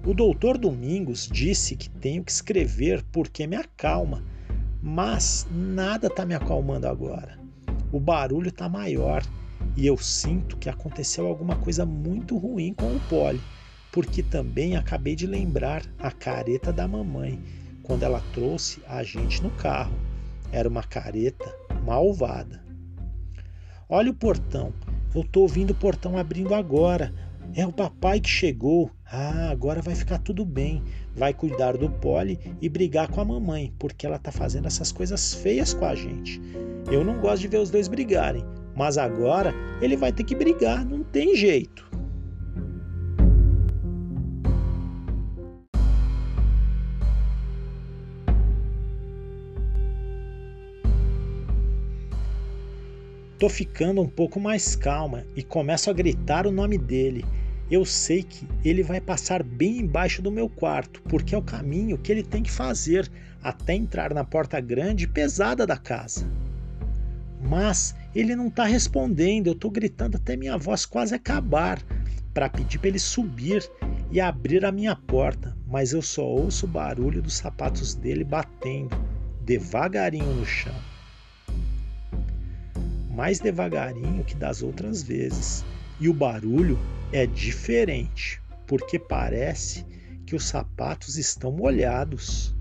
O 0.07 0.13
doutor 0.13 0.59
Domingos 0.59 1.27
disse 1.33 1.75
que 1.75 1.89
tenho 1.89 2.23
que 2.23 2.31
escrever 2.31 3.03
porque 3.11 3.47
me 3.47 3.57
acalma, 3.57 4.23
mas 4.83 5.47
nada 5.51 6.09
está 6.09 6.27
me 6.27 6.35
acalmando 6.35 6.87
agora. 6.87 7.39
O 7.91 7.99
barulho 7.99 8.51
está 8.51 8.69
maior 8.69 9.23
e 9.77 9.87
eu 9.87 9.97
sinto 9.97 10.57
que 10.57 10.69
aconteceu 10.69 11.27
alguma 11.27 11.57
coisa 11.57 11.85
muito 11.85 12.37
ruim 12.37 12.73
com 12.73 12.95
o 12.95 13.01
Poli, 13.09 13.41
porque 13.91 14.23
também 14.23 14.77
acabei 14.77 15.15
de 15.15 15.27
lembrar 15.27 15.83
a 15.99 16.11
careta 16.11 16.73
da 16.73 16.87
mamãe 16.87 17.41
quando 17.83 18.03
ela 18.03 18.23
trouxe 18.33 18.83
a 18.89 19.03
gente 19.03 19.43
no 19.43 19.51
carro. 19.51 19.95
Era 20.51 20.69
uma 20.69 20.83
careta 20.83 21.55
malvada. 21.85 22.65
Olha 23.89 24.11
o 24.11 24.15
portão. 24.15 24.73
Eu 25.15 25.21
estou 25.21 25.43
ouvindo 25.43 25.71
o 25.71 25.77
portão 25.77 26.19
abrindo 26.19 26.55
agora. 26.55 27.13
É 27.55 27.67
o 27.67 27.73
papai 27.73 28.19
que 28.19 28.29
chegou. 28.29 28.91
Ah, 29.07 29.51
agora 29.51 29.83
vai 29.83 29.95
ficar 29.95 30.19
tudo 30.19 30.45
bem. 30.45 30.83
Vai 31.15 31.33
cuidar 31.33 31.77
do 31.77 31.89
Polly 31.89 32.39
e 32.61 32.69
brigar 32.69 33.09
com 33.09 33.21
a 33.21 33.25
mamãe, 33.25 33.73
porque 33.79 34.07
ela 34.07 34.19
tá 34.19 34.33
fazendo 34.33 34.67
essas 34.67 34.91
coisas 34.91 35.35
feias 35.35 35.73
com 35.73 35.85
a 35.85 35.95
gente. 35.95 36.41
Eu 36.91 37.05
não 37.05 37.21
gosto 37.21 37.43
de 37.43 37.49
ver 37.49 37.59
os 37.59 37.71
dois 37.71 37.87
brigarem, 37.87 38.45
mas 38.75 38.99
agora 38.99 39.55
ele 39.81 39.97
vai 39.97 40.13
ter 40.13 40.25
que 40.25 40.35
brigar, 40.35 40.85
não 40.85 41.03
tem 41.03 41.37
jeito. 41.37 41.85
Tô 53.39 53.49
ficando 53.49 54.01
um 54.01 54.09
pouco 54.09 54.41
mais 54.41 54.75
calma 54.75 55.25
e 55.37 55.43
começo 55.43 55.91
a 55.91 55.93
gritar 55.93 56.47
o 56.47 56.53
nome 56.53 56.79
dele 56.79 57.25
eu 57.71 57.85
sei 57.85 58.23
que 58.23 58.47
ele 58.65 58.83
vai 58.83 59.01
passar 59.01 59.43
bem 59.43 59.79
embaixo 59.79 60.21
do 60.21 60.31
meu 60.31 60.49
quarto, 60.49 61.01
porque 61.03 61.35
é 61.35 61.39
o 61.39 61.43
caminho 61.43 61.99
que 61.99 62.13
ele 62.13 62.23
tem 62.23 62.43
que 62.43 62.51
fazer 62.51 63.11
até 63.43 63.75
entrar 63.75 64.13
na 64.13 64.23
porta 64.23 64.61
grande 64.61 65.05
e 65.05 65.09
pesada 65.09 65.67
da 65.67 65.77
casa. 65.77 66.27
Mas 67.41 67.95
ele 68.15 68.37
não 68.37 68.49
está 68.49 68.65
respondendo, 68.65 69.49
eu 69.49 69.53
estou 69.53 69.71
gritando 69.71 70.17
até 70.17 70.37
minha 70.37 70.57
voz 70.57 70.87
quase 70.87 71.15
acabar 71.15 71.83
para 72.33 72.49
pedir 72.49 72.79
para 72.79 72.89
ele 72.89 72.99
subir 72.99 73.69
e 74.11 74.21
abrir 74.21 74.65
a 74.65 74.73
minha 74.73 74.95
porta, 74.95 75.57
mas 75.67 75.93
eu 75.93 76.03
só 76.03 76.25
ouço 76.25 76.67
o 76.67 76.69
barulho 76.69 77.23
dos 77.23 77.35
sapatos 77.35 77.95
dele 77.95 78.25
batendo 78.25 78.97
devagarinho 79.45 80.35
no 80.35 80.47
chão. 80.47 80.75
Mais 83.11 83.39
devagarinho 83.39 84.25
que 84.25 84.35
das 84.35 84.63
outras 84.63 85.03
vezes, 85.03 85.65
e 86.01 86.09
o 86.09 86.15
barulho 86.15 86.79
é 87.13 87.27
diferente. 87.27 88.43
porque 88.67 88.99
parece 88.99 89.85
que 90.27 90.35
os 90.35 90.45
sapatos 90.45 91.17
estão 91.17 91.53
molhados. 91.53 92.54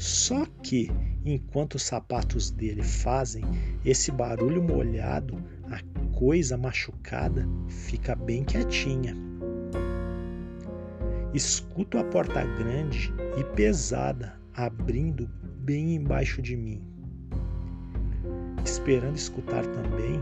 Só 0.00 0.46
que, 0.62 0.90
enquanto 1.26 1.74
os 1.74 1.82
sapatos 1.82 2.50
dele 2.50 2.82
fazem 2.82 3.44
esse 3.84 4.10
barulho 4.10 4.62
molhado, 4.62 5.36
a 5.70 5.78
coisa 6.16 6.56
machucada 6.56 7.46
fica 7.68 8.16
bem 8.16 8.42
quietinha. 8.42 9.14
Escuto 11.34 11.98
a 11.98 12.04
porta 12.04 12.42
grande 12.42 13.12
e 13.38 13.44
pesada 13.54 14.40
abrindo 14.54 15.28
bem 15.58 15.96
embaixo 15.96 16.40
de 16.40 16.56
mim. 16.56 16.82
Esperando 18.64 19.16
escutar 19.16 19.66
também 19.66 20.18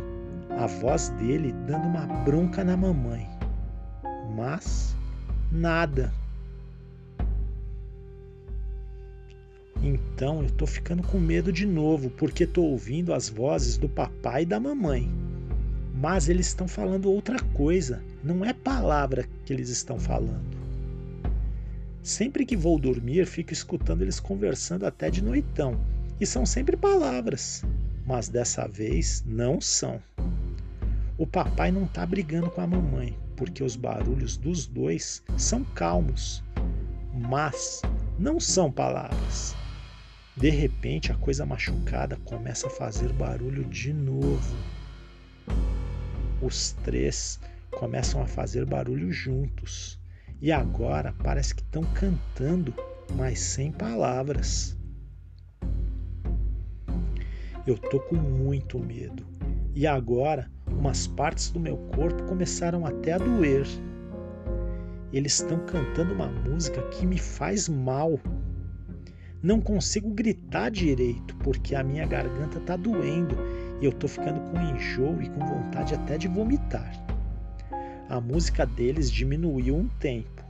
a 0.58 0.66
voz 0.66 1.10
dele 1.10 1.52
dando 1.68 1.86
uma 1.86 2.04
bronca 2.24 2.64
na 2.64 2.76
mamãe. 2.76 3.28
Mas 4.34 4.96
nada. 5.52 6.12
Então 9.82 10.42
eu 10.42 10.50
tô 10.50 10.66
ficando 10.66 11.02
com 11.02 11.18
medo 11.18 11.52
de 11.52 11.64
novo, 11.64 12.10
porque 12.10 12.46
tô 12.46 12.62
ouvindo 12.62 13.14
as 13.14 13.28
vozes 13.28 13.76
do 13.76 13.88
papai 13.88 14.42
e 14.42 14.46
da 14.46 14.58
mamãe. 14.58 15.08
Mas 15.94 16.28
eles 16.28 16.48
estão 16.48 16.66
falando 16.66 17.10
outra 17.10 17.40
coisa, 17.54 18.02
não 18.22 18.44
é 18.44 18.52
palavra 18.52 19.28
que 19.44 19.52
eles 19.52 19.68
estão 19.68 19.98
falando. 19.98 20.56
Sempre 22.02 22.44
que 22.44 22.56
vou 22.56 22.78
dormir, 22.78 23.26
fico 23.26 23.52
escutando 23.52 24.02
eles 24.02 24.18
conversando 24.18 24.86
até 24.86 25.10
de 25.10 25.22
noitão, 25.22 25.78
e 26.20 26.26
são 26.26 26.44
sempre 26.44 26.76
palavras, 26.76 27.64
mas 28.06 28.28
dessa 28.28 28.66
vez 28.66 29.22
não 29.26 29.60
são. 29.60 30.00
O 31.16 31.26
papai 31.26 31.70
não 31.70 31.86
tá 31.86 32.06
brigando 32.06 32.50
com 32.50 32.60
a 32.60 32.66
mamãe, 32.66 33.16
porque 33.36 33.62
os 33.62 33.76
barulhos 33.76 34.36
dos 34.36 34.66
dois 34.66 35.22
são 35.36 35.62
calmos, 35.62 36.42
mas 37.12 37.82
não 38.18 38.40
são 38.40 38.70
palavras. 38.70 39.54
De 40.38 40.50
repente, 40.50 41.10
a 41.10 41.16
coisa 41.16 41.44
machucada 41.44 42.16
começa 42.24 42.68
a 42.68 42.70
fazer 42.70 43.12
barulho 43.12 43.64
de 43.64 43.92
novo. 43.92 44.56
Os 46.40 46.70
três 46.84 47.40
começam 47.72 48.22
a 48.22 48.26
fazer 48.26 48.64
barulho 48.64 49.10
juntos. 49.10 49.98
E 50.40 50.52
agora 50.52 51.12
parece 51.24 51.52
que 51.56 51.62
estão 51.62 51.82
cantando, 51.92 52.72
mas 53.16 53.40
sem 53.40 53.72
palavras. 53.72 54.78
Eu 57.66 57.76
tô 57.76 57.98
com 57.98 58.14
muito 58.14 58.78
medo. 58.78 59.26
E 59.74 59.88
agora, 59.88 60.48
umas 60.68 61.08
partes 61.08 61.50
do 61.50 61.58
meu 61.58 61.76
corpo 61.76 62.22
começaram 62.22 62.86
até 62.86 63.14
a 63.14 63.18
doer. 63.18 63.66
Eles 65.12 65.40
estão 65.40 65.58
cantando 65.66 66.14
uma 66.14 66.28
música 66.28 66.80
que 66.90 67.04
me 67.04 67.18
faz 67.18 67.68
mal. 67.68 68.20
Não 69.40 69.60
consigo 69.60 70.10
gritar 70.10 70.68
direito 70.68 71.36
porque 71.36 71.76
a 71.76 71.84
minha 71.84 72.04
garganta 72.04 72.58
está 72.58 72.76
doendo 72.76 73.36
e 73.80 73.84
eu 73.84 73.90
estou 73.90 74.08
ficando 74.08 74.40
com 74.40 74.60
enjoo 74.60 75.22
e 75.22 75.28
com 75.28 75.38
vontade 75.38 75.94
até 75.94 76.18
de 76.18 76.26
vomitar. 76.26 76.92
A 78.08 78.20
música 78.20 78.66
deles 78.66 79.08
diminuiu 79.08 79.76
um 79.76 79.88
tempo 80.00 80.42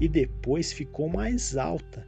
e 0.00 0.08
depois 0.08 0.72
ficou 0.72 1.08
mais 1.08 1.56
alta 1.56 2.04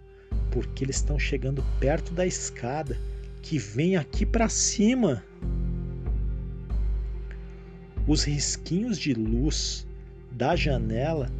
porque 0.50 0.82
eles 0.82 0.96
estão 0.96 1.16
chegando 1.16 1.62
perto 1.78 2.12
da 2.12 2.26
escada 2.26 2.98
que 3.40 3.56
vem 3.56 3.96
aqui 3.96 4.26
para 4.26 4.48
cima. 4.48 5.22
Os 8.04 8.24
risquinhos 8.24 8.98
de 8.98 9.14
luz 9.14 9.86
da 10.32 10.56
janela 10.56 11.30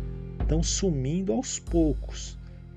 estão 0.41 0.63
sumindo 0.63 1.33
aos 1.33 1.59
poucos 1.59 2.36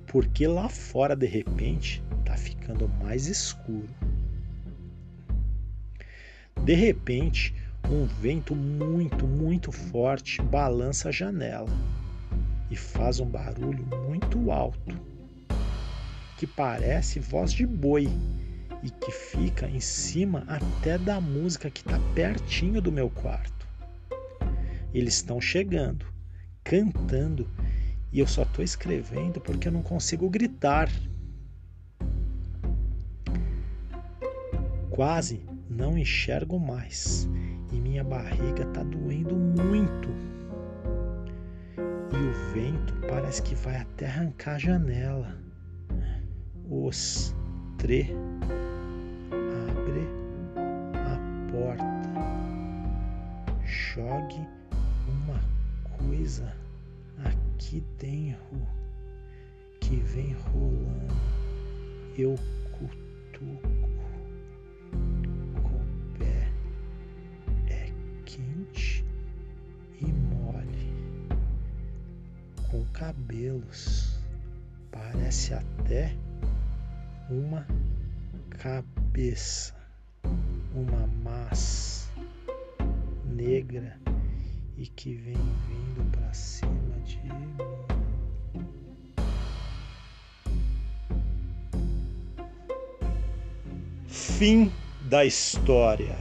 porque 0.10 0.48
lá 0.48 0.68
fora 0.68 1.16
de 1.16 1.28
repente 1.28 2.04
está 2.20 2.36
ficando 2.36 2.90
mais 2.90 3.28
escuro. 3.28 3.88
De 6.66 6.74
repente, 6.74 7.54
um 7.90 8.06
vento 8.06 8.56
muito, 8.56 9.28
muito 9.28 9.72
forte 9.72 10.42
balança 10.42 11.10
a 11.10 11.12
janela 11.12 11.70
e 12.72 12.76
faz 12.76 13.20
um 13.20 13.26
barulho 13.26 13.86
muito 14.08 14.52
alto, 14.52 15.00
que 16.38 16.48
parece 16.48 17.20
voz 17.20 17.54
de 17.54 17.66
boi 17.66 18.10
e 18.82 18.90
que 18.90 19.12
fica 19.12 19.68
em 19.68 19.80
cima 19.80 20.44
até 20.48 20.98
da 20.98 21.22
música 21.22 21.70
que 21.70 21.82
está 21.82 22.00
pertinho 22.16 22.82
do 22.82 22.92
meu 22.92 23.12
quarto. 23.12 23.68
Eles 24.92 25.16
estão 25.16 25.40
chegando, 25.40 26.04
cantando 26.64 27.48
e 28.12 28.20
eu 28.20 28.28
só 28.28 28.44
estou 28.44 28.64
escrevendo 28.64 29.40
porque 29.40 29.68
eu 29.68 29.72
não 29.72 29.84
consigo 29.84 30.30
gritar. 30.30 30.90
Quase 34.90 35.42
não 35.70 35.98
enxergo 35.98 36.60
mais 36.60 37.30
e 37.72 37.76
minha 37.80 38.04
barriga 38.04 38.64
está 38.64 38.84
doendo 38.84 39.36
muito. 39.36 40.10
E 42.12 42.18
o 42.18 42.54
vento 42.54 42.94
parece 43.08 43.42
que 43.44 43.54
vai 43.56 43.78
até 43.78 44.08
arrancar 44.08 44.56
a 44.56 44.60
janela. 44.60 45.38
Os 46.68 47.36
tre 47.78 48.12
abre 49.32 50.08
a 50.96 51.52
porta. 51.52 52.10
Jogue 53.64 54.48
uma 55.08 55.40
coisa 55.98 56.52
aqui 57.60 57.84
dentro 58.00 58.66
que 59.82 59.98
vem 59.98 60.32
rolando. 60.32 61.14
Eu 62.18 62.36
cutuco 62.72 63.70
com 65.62 65.76
o 65.76 66.18
pé. 66.18 66.50
É 67.68 67.92
quente 68.24 69.04
e 70.02 70.06
mole. 70.06 70.94
Com 72.72 72.86
cabelos. 72.94 74.18
Parece 74.90 75.54
até 75.54 76.16
uma 77.30 77.68
cabeça. 78.52 79.76
Uma 80.74 81.08
massa 81.08 82.10
negra 83.26 84.00
e 84.78 84.88
que 84.88 85.14
vem 85.16 85.36
vindo 85.36 86.10
para 86.12 86.34
cima. 86.34 86.79
Fim 94.08 94.72
da 95.10 95.26
história. 95.26 96.16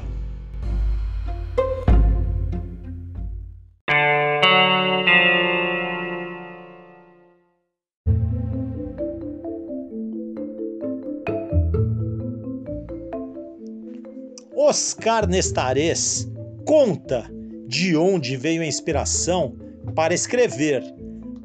Oscar 14.69 15.27
Nestares 15.27 16.29
conta 16.67 17.31
de 17.67 17.97
onde 17.97 18.37
veio 18.37 18.63
a 18.63 18.67
inspiração 18.67 19.57
para 19.95 20.13
escrever 20.13 20.83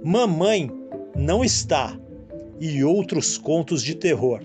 Mamãe 0.06 0.70
Não 1.16 1.46
Está 1.46 1.98
e 2.60 2.84
outros 2.84 3.38
contos 3.38 3.82
de 3.82 3.96
terror. 3.96 4.42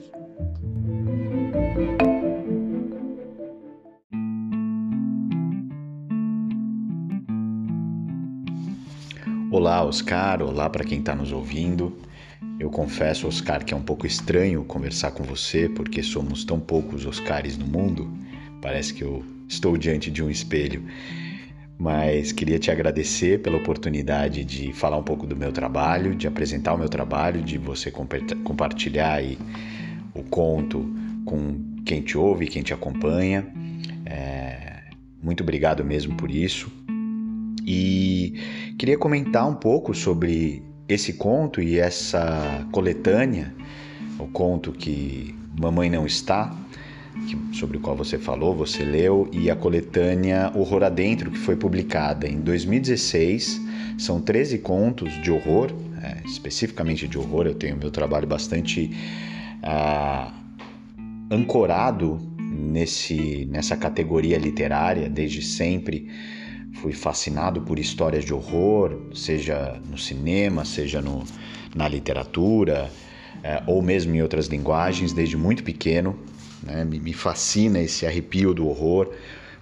Olá, 9.50 9.84
Oscar. 9.84 10.42
Olá 10.42 10.70
para 10.70 10.84
quem 10.84 11.00
está 11.00 11.16
nos 11.16 11.32
ouvindo. 11.32 11.98
Eu 12.60 12.70
confesso, 12.70 13.26
Oscar, 13.26 13.64
que 13.64 13.74
é 13.74 13.76
um 13.76 13.82
pouco 13.82 14.06
estranho 14.06 14.64
conversar 14.64 15.10
com 15.10 15.24
você 15.24 15.68
porque 15.68 16.04
somos 16.04 16.44
tão 16.44 16.60
poucos 16.60 17.04
Oscares 17.04 17.58
no 17.58 17.66
mundo. 17.66 18.08
Parece 18.62 18.94
que 18.94 19.02
eu 19.02 19.24
estou 19.48 19.76
diante 19.76 20.08
de 20.08 20.22
um 20.22 20.30
espelho 20.30 20.84
mas 21.78 22.32
queria 22.32 22.58
te 22.58 22.72
agradecer 22.72 23.40
pela 23.40 23.56
oportunidade 23.56 24.44
de 24.44 24.72
falar 24.72 24.96
um 24.96 25.02
pouco 25.02 25.26
do 25.26 25.36
meu 25.36 25.52
trabalho, 25.52 26.14
de 26.14 26.26
apresentar 26.26 26.74
o 26.74 26.78
meu 26.78 26.88
trabalho, 26.88 27.40
de 27.40 27.56
você 27.56 27.88
compartilhar 27.90 29.22
o 30.12 30.24
conto 30.24 30.92
com 31.24 31.56
quem 31.84 32.02
te 32.02 32.18
ouve, 32.18 32.48
quem 32.48 32.62
te 32.62 32.74
acompanha. 32.74 33.46
É, 34.04 34.82
muito 35.22 35.44
obrigado 35.44 35.84
mesmo 35.84 36.16
por 36.16 36.30
isso. 36.30 36.68
E 37.64 38.34
queria 38.76 38.98
comentar 38.98 39.48
um 39.48 39.54
pouco 39.54 39.94
sobre 39.94 40.62
esse 40.88 41.12
conto 41.12 41.62
e 41.62 41.78
essa 41.78 42.66
coletânea, 42.72 43.54
o 44.18 44.26
conto 44.26 44.72
que 44.72 45.34
Mamãe 45.60 45.90
Não 45.90 46.06
Está, 46.06 46.56
sobre 47.52 47.76
o 47.76 47.80
qual 47.80 47.96
você 47.96 48.18
falou, 48.18 48.54
você 48.54 48.84
leu, 48.84 49.28
e 49.32 49.50
a 49.50 49.56
coletânea 49.56 50.52
Horror 50.54 50.84
Adentro, 50.84 51.30
que 51.30 51.38
foi 51.38 51.56
publicada 51.56 52.28
em 52.28 52.40
2016. 52.40 53.60
São 53.98 54.20
13 54.20 54.58
contos 54.58 55.12
de 55.22 55.30
horror, 55.30 55.72
é, 56.02 56.22
especificamente 56.26 57.08
de 57.08 57.18
horror. 57.18 57.46
Eu 57.46 57.54
tenho 57.54 57.76
meu 57.76 57.90
trabalho 57.90 58.26
bastante 58.26 58.90
ah, 59.62 60.32
ancorado 61.30 62.18
nesse, 62.38 63.46
nessa 63.50 63.76
categoria 63.76 64.38
literária 64.38 65.08
desde 65.08 65.42
sempre. 65.42 66.10
Fui 66.74 66.92
fascinado 66.92 67.62
por 67.62 67.78
histórias 67.78 68.24
de 68.24 68.32
horror, 68.32 69.08
seja 69.12 69.80
no 69.90 69.98
cinema, 69.98 70.64
seja 70.64 71.00
no, 71.00 71.24
na 71.74 71.88
literatura, 71.88 72.90
é, 73.42 73.62
ou 73.66 73.82
mesmo 73.82 74.14
em 74.14 74.22
outras 74.22 74.46
linguagens, 74.46 75.12
desde 75.12 75.36
muito 75.36 75.64
pequeno. 75.64 76.16
Né? 76.62 76.84
Me, 76.84 77.12
fascina 77.12 77.80
esse 77.80 78.06
arrepio 78.06 78.54
do 78.54 78.66
horror, 78.66 79.12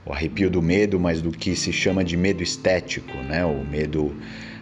o 0.05 0.13
arrepio 0.13 0.51
do 0.51 0.63
medo, 0.63 0.99
mas 0.99 1.21
do 1.21 1.31
que 1.31 1.57
se 1.57 1.73
chama 1.73 2.05
de 2.05 2.17
medo 2.17 2.43
estético, 2.43 3.17
né? 3.19 3.45
o 3.45 3.65
medo 3.65 4.15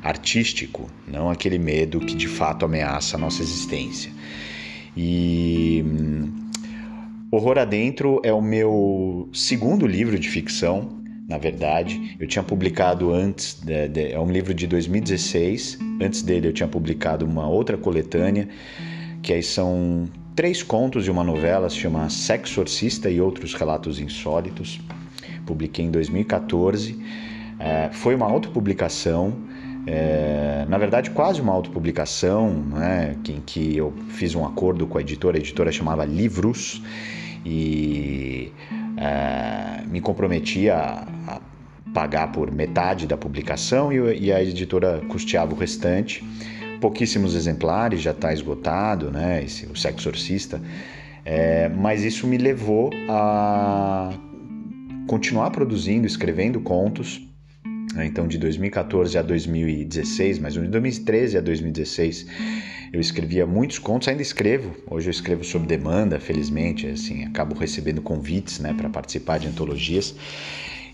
artístico, 0.02 0.90
não 1.08 1.30
aquele 1.30 1.58
medo 1.58 1.98
que 2.00 2.14
de 2.14 2.28
fato 2.28 2.64
ameaça 2.64 3.16
a 3.16 3.18
nossa 3.18 3.42
existência. 3.42 4.12
E 4.96 5.82
hum, 5.84 6.44
Horror 7.30 7.58
Adentro 7.58 8.20
é 8.22 8.32
o 8.32 8.40
meu 8.40 9.28
segundo 9.32 9.86
livro 9.86 10.18
de 10.18 10.28
ficção, 10.28 11.02
na 11.28 11.38
verdade. 11.38 12.16
Eu 12.20 12.26
tinha 12.26 12.42
publicado 12.42 13.12
antes, 13.12 13.60
de, 13.60 13.88
de, 13.88 14.12
é 14.12 14.20
um 14.20 14.30
livro 14.30 14.54
de 14.54 14.66
2016. 14.66 15.78
Antes 16.00 16.22
dele 16.22 16.48
eu 16.48 16.52
tinha 16.52 16.68
publicado 16.68 17.24
uma 17.24 17.48
outra 17.48 17.76
coletânea, 17.76 18.48
que 19.22 19.32
aí 19.32 19.42
são 19.42 20.08
três 20.34 20.62
contos 20.62 21.04
de 21.04 21.10
uma 21.10 21.22
novela, 21.22 21.70
se 21.70 21.76
chama 21.76 22.08
Sexorcista 22.10 23.08
e 23.10 23.20
Outros 23.20 23.54
Relatos 23.54 24.00
Insólitos. 24.00 24.80
Publiquei 25.46 25.84
em 25.84 25.90
2014. 25.90 26.98
É, 27.58 27.88
foi 27.92 28.14
uma 28.14 28.26
autopublicação, 28.26 29.32
é, 29.86 30.66
na 30.68 30.76
verdade 30.76 31.10
quase 31.10 31.40
uma 31.40 31.52
autopublicação, 31.52 32.50
né, 32.52 33.16
em 33.28 33.40
que 33.40 33.76
eu 33.76 33.92
fiz 34.08 34.34
um 34.34 34.44
acordo 34.44 34.86
com 34.86 34.98
a 34.98 35.00
editora, 35.00 35.36
a 35.36 35.40
editora 35.40 35.70
chamava 35.70 36.04
Livros, 36.04 36.82
e 37.46 38.50
é, 38.96 39.82
me 39.86 40.00
comprometi 40.00 40.68
a, 40.68 41.06
a, 41.28 41.40
pagar 41.92 42.32
por 42.32 42.50
metade 42.50 43.06
da 43.06 43.16
publicação 43.16 43.92
e, 43.92 44.24
e, 44.24 44.32
a 44.32 44.42
editora 44.42 45.00
custeava 45.08 45.54
o 45.54 45.56
restante. 45.56 46.24
Pouquíssimos 46.84 47.34
exemplares, 47.34 48.02
já 48.02 48.10
está 48.10 48.30
esgotado, 48.30 49.10
né? 49.10 49.42
Esse, 49.42 49.64
o 49.64 49.74
Sexo. 49.74 50.12
É, 51.24 51.66
mas 51.70 52.04
isso 52.04 52.26
me 52.26 52.36
levou 52.36 52.90
a 53.08 54.12
continuar 55.06 55.50
produzindo, 55.50 56.06
escrevendo 56.06 56.60
contos. 56.60 57.26
Né? 57.94 58.04
Então, 58.04 58.28
de 58.28 58.36
2014 58.36 59.16
a 59.16 59.22
2016, 59.22 60.38
mas 60.38 60.52
de 60.52 60.60
2013 60.60 61.38
a 61.38 61.40
2016 61.40 62.26
eu 62.92 63.00
escrevia 63.00 63.46
muitos 63.46 63.78
contos, 63.78 64.06
ainda 64.06 64.20
escrevo. 64.20 64.76
Hoje 64.90 65.06
eu 65.06 65.10
escrevo 65.10 65.42
sob 65.42 65.66
demanda, 65.66 66.20
felizmente, 66.20 66.86
assim, 66.86 67.24
acabo 67.24 67.58
recebendo 67.58 68.02
convites, 68.02 68.60
né, 68.60 68.74
para 68.74 68.90
participar 68.90 69.38
de 69.38 69.48
antologias. 69.48 70.14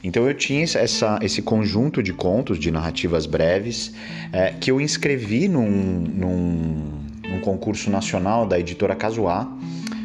Então 0.03 0.27
eu 0.27 0.35
tinha 0.35 0.63
essa, 0.63 1.19
esse 1.23 1.43
conjunto 1.43 2.03
de 2.03 2.13
contos, 2.13 2.59
de 2.59 2.71
narrativas 2.71 3.27
breves, 3.27 3.93
é, 4.33 4.53
que 4.53 4.71
eu 4.71 4.81
inscrevi 4.81 5.49
num, 5.49 5.71
num, 5.71 6.93
num 7.29 7.41
concurso 7.41 7.91
nacional 7.91 8.47
da 8.47 8.59
editora 8.59 8.95
Casuá 8.95 9.47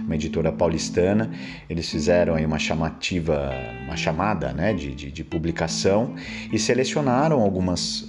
uma 0.05 0.15
editora 0.15 0.51
paulistana. 0.51 1.31
Eles 1.69 1.89
fizeram 1.89 2.35
aí 2.35 2.45
uma 2.45 2.59
chamativa, 2.59 3.51
uma 3.85 3.97
chamada 3.97 4.53
né, 4.53 4.73
de, 4.73 4.93
de, 4.93 5.11
de 5.11 5.23
publicação 5.23 6.15
e 6.51 6.59
selecionaram 6.59 7.41
algumas, 7.41 8.07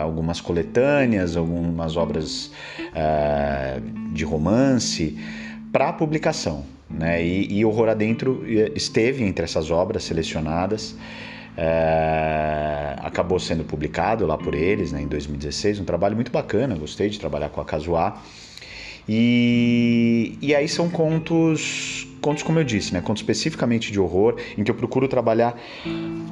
algumas 0.00 0.40
coletâneas, 0.40 1.36
algumas 1.36 1.96
obras 1.96 2.50
uh, 2.78 4.12
de 4.12 4.24
romance 4.24 5.18
para 5.70 5.92
publicação. 5.92 6.64
Né? 6.90 7.24
E, 7.24 7.58
e 7.58 7.64
Horror 7.64 7.88
Adentro 7.88 8.44
esteve 8.74 9.24
entre 9.24 9.44
essas 9.44 9.70
obras 9.70 10.04
selecionadas. 10.04 10.96
É, 11.56 12.96
acabou 12.98 13.38
sendo 13.38 13.64
publicado 13.64 14.26
lá 14.26 14.38
por 14.38 14.54
eles 14.54 14.92
né, 14.92 15.02
em 15.02 15.06
2016, 15.06 15.80
um 15.80 15.84
trabalho 15.84 16.14
muito 16.14 16.30
bacana, 16.32 16.74
gostei 16.76 17.10
de 17.10 17.18
trabalhar 17.18 17.50
com 17.50 17.60
a 17.60 17.64
Casuá. 17.64 18.20
E, 19.08 20.38
e 20.40 20.54
aí 20.54 20.68
são 20.68 20.88
contos, 20.88 22.06
contos 22.20 22.42
como 22.42 22.58
eu 22.60 22.64
disse, 22.64 22.92
né? 22.92 23.00
contos 23.00 23.22
especificamente 23.22 23.90
de 23.90 23.98
horror, 23.98 24.36
em 24.56 24.62
que 24.62 24.70
eu 24.70 24.74
procuro 24.74 25.08
trabalhar 25.08 25.58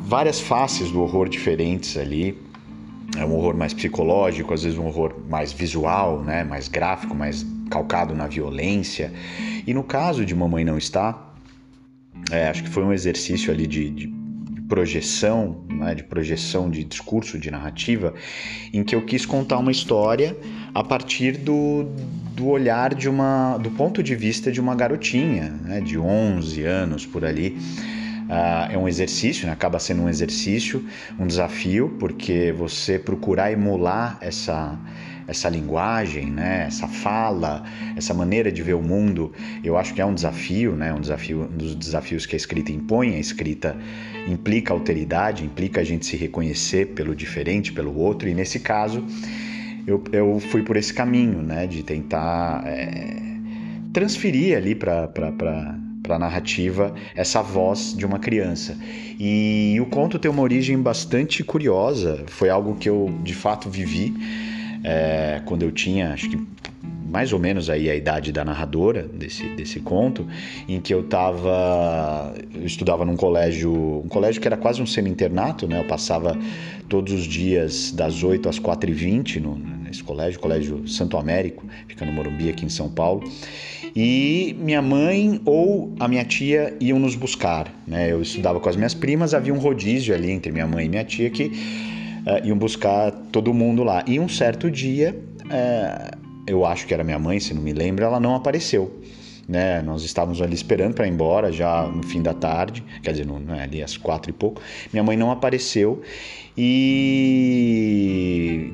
várias 0.05 0.41
faces 0.41 0.91
do 0.91 1.01
horror 1.01 1.29
diferentes 1.29 1.97
ali. 1.97 2.41
É 3.17 3.25
um 3.25 3.35
horror 3.35 3.57
mais 3.57 3.75
psicológico, 3.75 4.55
às 4.55 4.63
vezes 4.63 4.79
um 4.79 4.87
horror 4.87 5.15
mais 5.29 5.53
visual, 5.53 6.23
né? 6.23 6.45
mais 6.45 6.69
gráfico, 6.69 7.15
mais 7.15 7.45
calcado 7.69 8.15
na 8.15 8.27
violência. 8.27 9.13
E 9.67 9.73
no 9.75 9.85
caso 9.85 10.25
de 10.25 10.35
Mamãe 10.35 10.65
Não 10.65 10.79
Está, 10.79 11.33
é, 12.31 12.49
acho 12.49 12.63
que 12.63 12.69
foi 12.69 12.85
um 12.85 12.93
exercício 12.93 13.53
ali 13.53 13.67
de, 13.67 13.91
de 13.91 14.19
projeção, 14.69 15.65
né, 15.69 15.95
de 15.95 16.05
projeção 16.05 16.71
de 16.71 16.85
discurso, 16.85 17.39
de 17.39 17.51
narrativa, 17.51 18.15
em 18.73 18.85
que 18.85 18.95
eu 18.95 19.05
quis 19.05 19.25
contar 19.25 19.59
uma 19.59 19.73
história 19.73 20.37
a 20.75 20.85
partir 20.85 21.39
do, 21.39 21.87
do 22.35 22.47
olhar 22.49 22.95
de 22.95 23.09
uma, 23.09 23.57
do 23.57 23.71
ponto 23.71 24.03
de 24.03 24.15
vista 24.15 24.53
de 24.53 24.61
uma 24.61 24.75
garotinha, 24.75 25.51
né, 25.65 25.81
de 25.81 25.99
11 25.99 26.63
anos 26.65 27.07
por 27.07 27.25
ali. 27.25 27.57
Uh, 28.29 28.73
é 28.73 28.77
um 28.77 28.87
exercício, 28.87 29.47
né? 29.47 29.55
acaba 29.55 29.79
sendo 29.79 30.03
um 30.03 30.09
exercício, 30.09 30.85
um 31.19 31.27
desafio, 31.27 31.97
porque 31.99 32.53
você 32.53 32.99
procurar 32.99 33.51
emular 33.51 34.19
essa, 34.21 34.79
essa 35.29 35.51
linguagem, 35.51 36.31
né, 36.31 36.65
essa 36.67 36.89
fala, 36.89 37.63
essa 37.95 38.15
maneira 38.15 38.51
de 38.51 38.63
ver 38.63 38.73
o 38.73 38.83
mundo, 38.83 39.31
eu 39.63 39.77
acho 39.77 39.93
que 39.93 40.01
é 40.01 40.07
um 40.07 40.15
desafio, 40.15 40.75
né, 40.75 40.93
um 40.93 41.01
desafio, 41.01 41.43
um 41.43 41.57
dos 41.57 41.75
desafios 41.75 42.25
que 42.25 42.35
a 42.35 42.39
escrita 42.39 42.73
impõe. 42.73 43.15
A 43.15 43.19
escrita 43.19 43.77
implica 44.27 44.73
alteridade, 44.73 45.45
implica 45.45 45.83
a 45.83 45.85
gente 45.85 46.07
se 46.07 46.17
reconhecer 46.17 46.89
pelo 46.89 47.15
diferente, 47.15 47.73
pelo 47.73 47.95
outro, 47.95 48.27
e 48.27 48.35
nesse 48.35 48.59
caso 48.59 49.05
eu, 49.87 50.03
eu 50.13 50.41
fui 50.41 50.63
por 50.63 50.79
esse 50.79 50.95
caminho, 50.95 51.43
né, 51.43 51.67
de 51.67 51.83
tentar 51.83 52.63
é, 52.67 53.17
transferir 53.93 54.57
ali 54.57 54.75
para 54.75 55.09
para 55.09 56.17
a 56.17 56.19
narrativa 56.19 56.95
essa 57.15 57.43
voz 57.43 57.95
de 57.95 58.07
uma 58.07 58.19
criança. 58.19 58.75
E 59.19 59.77
o 59.79 59.85
conto 59.85 60.19
tem 60.19 60.31
uma 60.31 60.41
origem 60.41 60.81
bastante 60.81 61.45
curiosa, 61.45 62.25
foi 62.29 62.49
algo 62.49 62.77
que 62.77 62.89
eu 62.89 63.13
de 63.23 63.35
fato 63.35 63.69
vivi 63.69 64.15
é, 64.85 65.41
quando 65.45 65.63
eu 65.63 65.73
tinha, 65.73 66.13
acho 66.13 66.29
que 66.29 66.39
mais 67.09 67.33
ou 67.33 67.39
menos 67.39 67.71
aí 67.71 67.89
a 67.89 67.95
idade 67.95 68.31
da 68.31 68.45
narradora 68.45 69.03
desse, 69.03 69.49
desse 69.51 69.81
conto, 69.81 70.27
em 70.69 70.81
que 70.81 70.93
eu 70.93 71.03
tava. 71.03 72.35
Eu 72.55 72.67
estudava 72.67 73.05
num 73.05 73.17
colégio, 73.17 73.73
um 74.05 74.09
colégio 74.09 74.41
que 74.41 74.47
era 74.47 74.57
quase 74.57 74.83
um 74.83 74.87
semi-internato, 74.87 75.67
né? 75.67 75.81
Eu 75.81 75.85
passava 75.85 76.37
todos 76.89 77.13
os 77.13 77.25
dias 77.25 77.93
das 77.93 78.23
8 78.23 78.49
às 78.49 78.61
4h20 78.61 79.41
no, 79.41 79.57
nesse 79.57 80.03
colégio, 80.03 80.39
Colégio 80.39 80.87
Santo 80.87 81.17
Américo, 81.17 81.65
fica 81.87 82.05
no 82.05 82.13
Morumbi, 82.13 82.51
aqui 82.51 82.67
em 82.67 82.69
São 82.69 82.91
Paulo. 82.91 83.25
E 83.97 84.55
minha 84.61 84.83
mãe 84.83 85.41
ou 85.45 85.95
a 85.99 86.07
minha 86.07 86.25
tia 86.25 86.77
iam 86.79 86.99
nos 86.99 87.15
buscar, 87.15 87.73
né? 87.87 88.13
Eu 88.13 88.21
estudava 88.21 88.61
com 88.61 88.69
as 88.69 88.77
minhas 88.77 88.93
primas, 88.93 89.33
havia 89.33 89.53
um 89.53 89.59
rodízio 89.59 90.15
ali 90.15 90.31
entre 90.31 90.53
minha 90.53 90.67
mãe 90.67 90.85
e 90.85 90.89
minha 90.89 91.05
tia 91.05 91.31
que 91.31 91.51
uh, 92.29 92.47
iam 92.47 92.57
buscar 92.57 93.11
todo 93.33 93.55
mundo 93.55 93.83
lá. 93.83 94.05
E 94.07 94.21
um 94.21 94.29
certo 94.29 94.71
dia, 94.71 95.19
uh, 95.47 96.19
eu 96.47 96.67
acho 96.67 96.87
que 96.87 96.93
era 96.93 97.03
minha 97.03 97.19
mãe, 97.19 97.41
se 97.41 97.55
não 97.55 97.63
me 97.63 97.73
lembro, 97.73 98.05
ela 98.05 98.21
não 98.21 98.35
apareceu. 98.35 99.01
Né? 99.49 99.81
Nós 99.81 100.03
estávamos 100.05 100.43
ali 100.43 100.55
esperando 100.55 100.93
para 100.93 101.07
ir 101.07 101.11
embora 101.11 101.51
já 101.51 101.85
no 101.85 102.03
fim 102.03 102.21
da 102.21 102.35
tarde, 102.35 102.85
quer 103.03 103.13
dizer, 103.13 103.25
no, 103.27 103.39
né, 103.39 103.63
ali 103.63 103.83
às 103.83 103.97
quatro 103.97 104.29
e 104.31 104.33
pouco. 104.35 104.61
Minha 104.93 105.03
mãe 105.03 105.17
não 105.17 105.31
apareceu 105.31 106.03
e 106.55 107.11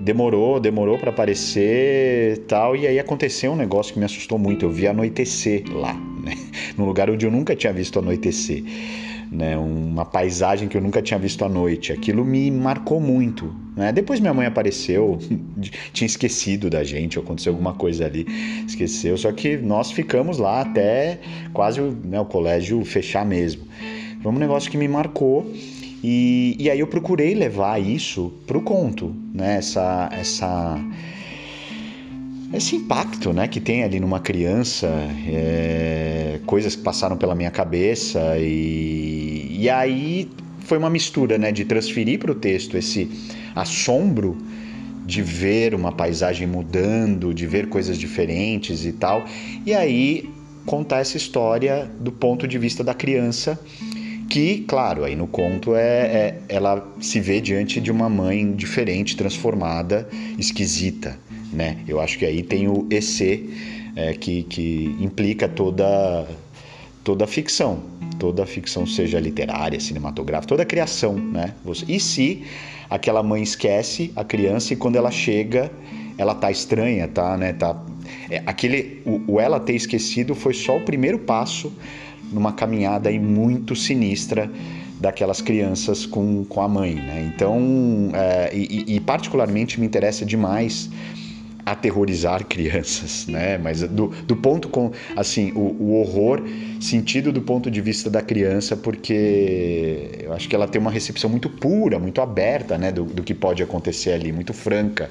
demorou, 0.01 0.59
demorou 0.59 0.99
para 0.99 1.11
aparecer 1.11 2.39
tal. 2.49 2.75
E 2.75 2.89
aí 2.89 2.99
aconteceu 2.99 3.53
um 3.53 3.57
negócio 3.57 3.93
que 3.93 4.01
me 4.01 4.05
assustou 4.05 4.37
muito. 4.37 4.65
Eu 4.65 4.71
vi 4.71 4.89
anoitecer 4.89 5.63
lá, 5.73 5.95
né? 5.95 6.35
num 6.77 6.87
lugar 6.87 7.09
onde 7.09 7.25
eu 7.25 7.31
nunca 7.31 7.55
tinha 7.55 7.73
visto 7.73 8.01
anoitecer 8.01 8.65
né? 9.35 9.57
Uma 9.57 10.05
paisagem 10.05 10.69
que 10.69 10.77
eu 10.77 10.81
nunca 10.81 11.03
tinha 11.03 11.19
visto 11.19 11.45
à 11.45 11.49
noite. 11.49 11.93
Aquilo 11.93 12.25
me 12.25 12.51
marcou 12.51 13.01
muito, 13.01 13.55
né? 13.77 13.93
Depois 13.93 14.21
minha 14.21 14.33
mãe 14.33 14.47
apareceu, 14.47 15.19
tinha 15.93 16.07
esquecido 16.07 16.71
da 16.71 16.85
gente, 16.85 17.19
aconteceu 17.19 17.53
alguma 17.53 17.75
coisa 17.75 18.07
ali, 18.07 18.27
esqueceu. 18.67 19.19
Só 19.19 19.33
que 19.33 19.57
nós 19.57 19.91
ficamos 19.91 20.39
lá 20.39 20.61
até 20.61 21.19
quase 21.53 21.81
né, 21.81 22.21
o 22.21 22.25
colégio 22.25 22.85
fechar 22.85 23.27
mesmo. 23.27 23.65
Foi 24.23 24.33
um 24.33 24.39
negócio 24.39 24.71
que 24.71 24.79
me 24.79 24.89
marcou. 24.89 25.51
E, 26.07 26.55
e 26.59 26.69
aí 26.71 26.81
eu 26.81 26.87
procurei 26.87 27.35
levar 27.35 27.81
isso 27.81 28.31
para 28.47 28.59
o 28.59 28.61
conto, 28.61 29.15
né? 29.33 29.57
Essa, 29.57 30.11
essa 30.13 30.79
esse 32.57 32.77
impacto 32.77 33.33
né, 33.33 33.49
que 33.49 33.61
tem 33.61 33.83
ali 33.83 33.99
numa 33.99 34.21
criança, 34.21 34.89
é, 35.27 36.41
coisas 36.47 36.77
que 36.77 36.83
passaram 36.83 37.17
pela 37.17 37.35
minha 37.35 37.51
cabeça, 37.51 38.37
e, 38.39 39.57
e 39.59 39.71
aí 39.71 40.31
foi 40.61 40.79
uma 40.79 40.91
mistura 40.91 41.37
né, 41.39 41.53
de 41.53 41.65
transferir 41.65 42.19
para 42.19 42.33
o 42.33 42.35
texto 42.35 42.77
esse 42.77 43.11
assombro 43.55 44.37
de 45.05 45.21
ver 45.21 45.75
uma 45.75 45.93
paisagem 45.93 46.47
mudando, 46.47 47.35
de 47.35 47.47
ver 47.47 47.69
coisas 47.69 47.99
diferentes 47.99 48.87
e 48.87 48.93
tal, 48.93 49.25
e 49.67 49.75
aí 49.75 50.31
contar 50.65 51.01
essa 51.01 51.17
história 51.17 51.91
do 52.01 52.11
ponto 52.11 52.49
de 52.49 52.59
vista 52.59 52.83
da 52.83 52.95
criança 52.95 53.61
que, 54.31 54.65
claro, 54.67 55.05
aí 55.05 55.15
no 55.15 55.27
conto 55.27 55.75
é, 55.75 55.81
é, 55.81 56.41
ela 56.49 56.87
se 57.01 57.21
vê 57.21 57.41
diante 57.41 57.81
de 57.81 57.93
uma 57.93 58.09
mãe 58.09 58.53
diferente, 58.53 59.17
transformada, 59.17 60.09
esquisita, 60.39 61.19
né? 61.55 61.79
Eu 61.87 62.01
acho 62.01 62.19
que 62.19 62.27
aí 62.27 62.43
tem 62.43 62.69
o 62.69 62.87
EC 62.91 63.49
é, 63.97 64.13
que, 64.15 64.43
que 64.45 64.97
implica 65.01 65.49
toda 65.49 66.27
toda 67.03 67.27
ficção, 67.27 67.83
toda 68.19 68.47
ficção 68.47 68.87
seja 68.87 69.21
literária, 69.21 69.79
cinematográfica, 69.79 70.49
toda 70.49 70.65
criação, 70.65 71.15
né? 71.15 71.55
E 71.87 72.01
se 72.01 72.45
aquela 72.89 73.23
mãe 73.23 73.43
esquece 73.43 74.11
a 74.17 74.25
criança 74.25 74.73
e 74.73 74.77
quando 74.77 74.97
ela 74.97 75.11
chega, 75.11 75.71
ela 76.17 76.35
tá 76.35 76.51
estranha, 76.51 77.07
tá, 77.07 77.37
né? 77.37 77.53
Tá 77.53 77.79
é, 78.31 78.43
aquele 78.47 79.03
o, 79.05 79.35
o 79.35 79.41
ela 79.41 79.61
ter 79.61 79.75
esquecido 79.75 80.35
foi 80.35 80.55
só 80.55 80.77
o 80.79 80.81
primeiro 80.81 81.19
passo 81.19 81.73
numa 82.33 82.53
caminhada 82.53 83.11
aí 83.11 83.19
muito 83.19 83.77
sinistra 83.77 84.51
daquelas 85.01 85.43
crianças 85.43 86.07
com, 86.07 86.45
com 86.45 86.63
a 86.63 86.69
mãe, 86.69 86.95
né? 86.95 87.31
Então, 87.35 88.11
é, 88.15 88.51
e, 88.55 88.97
e, 88.97 89.01
particularmente 89.01 89.79
me 89.79 89.87
interessa 89.87 90.25
demais 90.25 90.89
aterrorizar 91.65 92.45
crianças, 92.45 93.27
né? 93.27 93.59
Mas 93.59 93.81
do, 93.83 94.09
do 94.09 94.37
ponto 94.37 94.69
com, 94.69 94.93
assim, 95.17 95.53
o, 95.53 95.61
o, 95.61 96.01
horror 96.01 96.43
sentido 96.81 97.33
do 97.33 97.41
ponto 97.41 97.71
de 97.71 97.81
vista 97.81 98.11
da 98.11 98.21
criança, 98.21 98.77
porque 98.77 100.11
eu 100.23 100.33
acho 100.33 100.49
que 100.49 100.55
ela 100.55 100.69
tem 100.69 100.81
uma 100.81 100.91
recepção 100.91 101.31
muito 101.31 101.49
pura, 101.49 101.99
muito 101.99 102.21
aberta, 102.21 102.77
né? 102.77 102.93
Do, 102.93 103.05
do 103.05 103.23
que 103.23 103.35
pode 103.35 103.63
acontecer 103.63 104.13
ali, 104.13 104.33
muito 104.33 104.53
franca. 104.53 105.11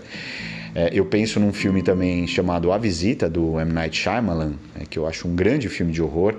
É, 0.76 0.90
eu 0.92 1.06
penso 1.06 1.40
num 1.40 1.54
filme 1.54 1.84
também 1.84 2.26
chamado 2.26 2.72
A 2.72 2.78
Visita, 2.78 3.30
do 3.30 3.60
M. 3.60 3.72
Night 3.72 3.96
Shyamalan, 3.96 4.54
né? 4.76 4.86
que 4.90 4.98
eu 4.98 5.06
acho 5.06 5.28
um 5.28 5.36
grande 5.36 5.70
filme 5.70 5.92
de 5.92 6.02
horror, 6.02 6.36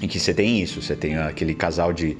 em 0.00 0.08
que 0.08 0.18
você 0.18 0.32
tem 0.32 0.60
isso, 0.60 0.80
você 0.80 0.96
tem 0.96 1.16
aquele 1.16 1.54
casal 1.54 1.92
de, 1.92 2.16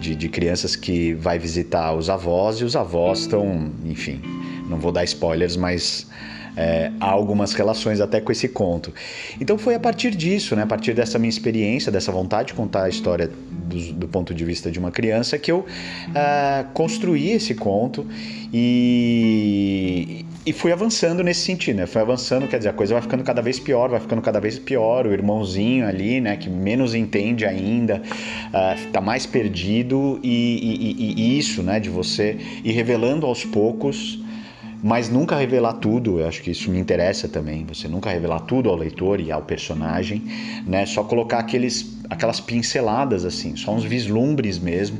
de, 0.00 0.16
de, 0.16 0.28
crianças 0.28 0.74
que 0.74 1.14
vai 1.14 1.38
visitar 1.38 1.94
os 1.94 2.10
avós 2.10 2.56
e 2.56 2.64
os 2.64 2.74
avós 2.74 3.20
estão, 3.20 3.70
enfim, 3.84 4.20
não 4.68 4.78
vou 4.78 4.90
dar 4.90 5.04
spoilers, 5.04 5.56
mas 5.56 6.08
é, 6.56 6.90
há 7.00 7.10
algumas 7.10 7.52
relações 7.52 8.00
até 8.00 8.20
com 8.20 8.30
esse 8.32 8.48
conto. 8.48 8.92
Então 9.40 9.58
foi 9.58 9.74
a 9.74 9.80
partir 9.80 10.10
disso, 10.10 10.54
né, 10.54 10.62
a 10.62 10.66
partir 10.66 10.94
dessa 10.94 11.18
minha 11.18 11.30
experiência, 11.30 11.90
dessa 11.90 12.12
vontade 12.12 12.48
de 12.48 12.54
contar 12.54 12.84
a 12.84 12.88
história 12.88 13.30
do, 13.50 13.92
do 13.92 14.08
ponto 14.08 14.34
de 14.34 14.44
vista 14.44 14.70
de 14.70 14.78
uma 14.78 14.90
criança, 14.90 15.38
que 15.38 15.50
eu 15.50 15.64
é, 16.14 16.64
construí 16.72 17.32
esse 17.32 17.54
conto 17.54 18.06
e, 18.52 20.24
e 20.46 20.52
fui 20.52 20.70
avançando 20.70 21.24
nesse 21.24 21.40
sentido, 21.40 21.78
né? 21.78 21.88
Avançando, 21.92 22.46
quer 22.46 22.58
dizer, 22.58 22.68
a 22.68 22.72
coisa 22.72 22.94
vai 22.94 23.02
ficando 23.02 23.24
cada 23.24 23.42
vez 23.42 23.58
pior, 23.58 23.90
vai 23.90 23.98
ficando 23.98 24.22
cada 24.22 24.38
vez 24.38 24.58
pior. 24.60 25.08
O 25.08 25.12
irmãozinho 25.12 25.86
ali, 25.86 26.20
né, 26.20 26.36
que 26.36 26.48
menos 26.48 26.94
entende 26.94 27.44
ainda, 27.44 28.00
uh, 28.52 29.02
mais 29.02 29.26
perdido 29.26 30.20
e, 30.22 30.60
e, 30.92 31.20
e, 31.20 31.38
isso, 31.38 31.64
né, 31.64 31.80
de 31.80 31.90
você 31.90 32.36
ir 32.62 32.72
revelando 32.72 33.26
aos 33.26 33.44
poucos, 33.44 34.20
mas 34.84 35.08
nunca 35.08 35.34
revelar 35.34 35.72
tudo. 35.72 36.20
Eu 36.20 36.28
acho 36.28 36.42
que 36.42 36.50
isso 36.50 36.70
me 36.70 36.78
interessa 36.78 37.26
também. 37.26 37.64
Você 37.64 37.88
nunca 37.88 38.10
revelar 38.10 38.40
tudo 38.40 38.68
ao 38.68 38.76
leitor 38.76 39.18
e 39.18 39.32
ao 39.32 39.40
personagem, 39.40 40.22
né? 40.66 40.84
Só 40.84 41.02
colocar 41.02 41.38
aqueles, 41.38 41.96
aquelas 42.10 42.38
pinceladas 42.38 43.24
assim, 43.24 43.56
só 43.56 43.72
uns 43.72 43.82
vislumbres 43.82 44.58
mesmo, 44.58 44.98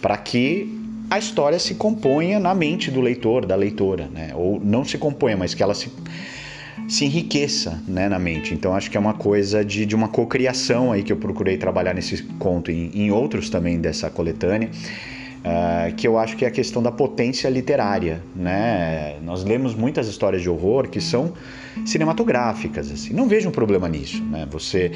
para 0.00 0.16
que 0.16 0.76
a 1.08 1.20
história 1.20 1.60
se 1.60 1.76
componha 1.76 2.40
na 2.40 2.52
mente 2.52 2.90
do 2.90 3.00
leitor, 3.00 3.46
da 3.46 3.54
leitora, 3.54 4.08
né? 4.12 4.32
Ou 4.34 4.58
não 4.58 4.84
se 4.84 4.98
componha, 4.98 5.36
mas 5.36 5.54
que 5.54 5.62
ela 5.62 5.74
se, 5.74 5.88
se 6.88 7.04
enriqueça 7.04 7.80
né, 7.86 8.08
na 8.08 8.18
mente. 8.18 8.52
Então 8.52 8.74
acho 8.74 8.90
que 8.90 8.96
é 8.96 9.00
uma 9.00 9.14
coisa 9.14 9.64
de, 9.64 9.86
de 9.86 9.94
uma 9.94 10.08
cocriação 10.08 10.90
aí 10.90 11.04
que 11.04 11.12
eu 11.12 11.16
procurei 11.16 11.56
trabalhar 11.56 11.94
nesse 11.94 12.24
conto 12.40 12.72
e 12.72 12.90
em 12.92 13.12
outros 13.12 13.48
também 13.48 13.78
dessa 13.78 14.10
coletânea. 14.10 14.68
Uh, 15.42 15.92
que 15.96 16.06
eu 16.06 16.16
acho 16.16 16.36
que 16.36 16.44
é 16.44 16.48
a 16.48 16.50
questão 16.52 16.80
da 16.80 16.92
potência 16.92 17.48
literária, 17.48 18.22
né? 18.34 19.16
Nós 19.24 19.42
lemos 19.42 19.74
muitas 19.74 20.06
histórias 20.06 20.40
de 20.40 20.48
horror 20.48 20.86
que 20.88 21.00
são 21.00 21.32
cinematográficas, 21.84 22.92
assim. 22.92 23.12
Não 23.12 23.26
vejo 23.26 23.48
um 23.48 23.52
problema 23.52 23.88
nisso, 23.88 24.22
né? 24.22 24.46
Você 24.52 24.92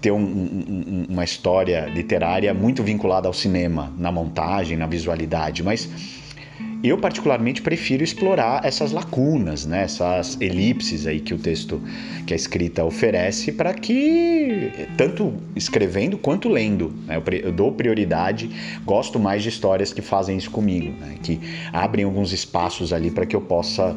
ter 0.00 0.12
um, 0.12 0.20
um, 0.20 1.06
uma 1.08 1.24
história 1.24 1.86
literária 1.86 2.54
muito 2.54 2.82
vinculada 2.84 3.26
ao 3.26 3.34
cinema, 3.34 3.92
na 3.98 4.12
montagem, 4.12 4.76
na 4.76 4.86
visualidade, 4.86 5.64
mas 5.64 5.88
eu 6.82 6.96
particularmente 6.96 7.60
prefiro 7.60 8.04
explorar 8.04 8.64
essas 8.64 8.92
lacunas, 8.92 9.66
né, 9.66 9.82
essas 9.82 10.40
elipses 10.40 11.06
aí 11.06 11.20
que 11.20 11.34
o 11.34 11.38
texto, 11.38 11.80
que 12.26 12.32
a 12.32 12.36
escrita 12.36 12.84
oferece, 12.84 13.50
para 13.50 13.74
que 13.74 14.70
tanto 14.96 15.34
escrevendo 15.56 16.16
quanto 16.16 16.48
lendo, 16.48 16.92
né, 17.06 17.20
eu, 17.42 17.52
dou 17.52 17.72
prioridade, 17.72 18.50
gosto 18.84 19.18
mais 19.18 19.42
de 19.42 19.48
histórias 19.48 19.92
que 19.92 20.02
fazem 20.02 20.36
isso 20.36 20.50
comigo, 20.50 20.92
né, 21.00 21.16
que 21.22 21.40
abrem 21.72 22.04
alguns 22.04 22.32
espaços 22.32 22.92
ali 22.92 23.10
para 23.10 23.26
que 23.26 23.34
eu 23.34 23.40
possa 23.40 23.96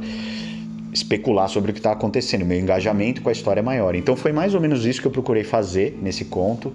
especular 0.91 1.48
sobre 1.48 1.72
o 1.72 1.74
que 1.74 1.80
está 1.80 1.91
acontecendo, 1.91 2.46
meu 2.46 2.60
engajamento 2.60 3.22
com 3.22 3.30
a 3.30 3.32
história 3.32 3.62
é 3.62 3.63
maior. 3.63 3.96
Então 3.96 4.15
foi 4.15 4.34
mais 4.34 4.54
ou 4.54 4.60
menos 4.60 4.86
isso 4.86 5.00
que 5.00 5.08
eu 5.08 5.12
procurei 5.12 5.44
fazer 5.44 5.98
nesse 6.02 6.26
conto 6.26 6.74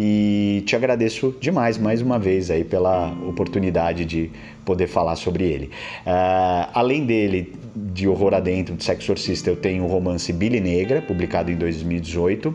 e 0.00 0.62
te 0.64 0.76
agradeço 0.76 1.34
demais 1.40 1.76
mais 1.76 2.00
uma 2.00 2.20
vez 2.20 2.52
aí 2.52 2.62
pela 2.62 3.10
oportunidade 3.26 4.04
de 4.04 4.30
poder 4.64 4.86
falar 4.86 5.16
sobre 5.16 5.42
ele. 5.42 5.66
Uh, 6.06 6.70
além 6.72 7.04
dele, 7.04 7.52
de 7.74 8.06
Horror 8.06 8.34
Adentro, 8.34 8.76
de 8.76 8.84
Sexo 8.84 9.06
Exorcista, 9.06 9.50
eu 9.50 9.56
tenho 9.56 9.82
o 9.82 9.88
romance 9.88 10.32
Billy 10.32 10.60
Negra, 10.60 11.02
publicado 11.02 11.50
em 11.50 11.56
2018. 11.56 12.48
Uh, 12.48 12.54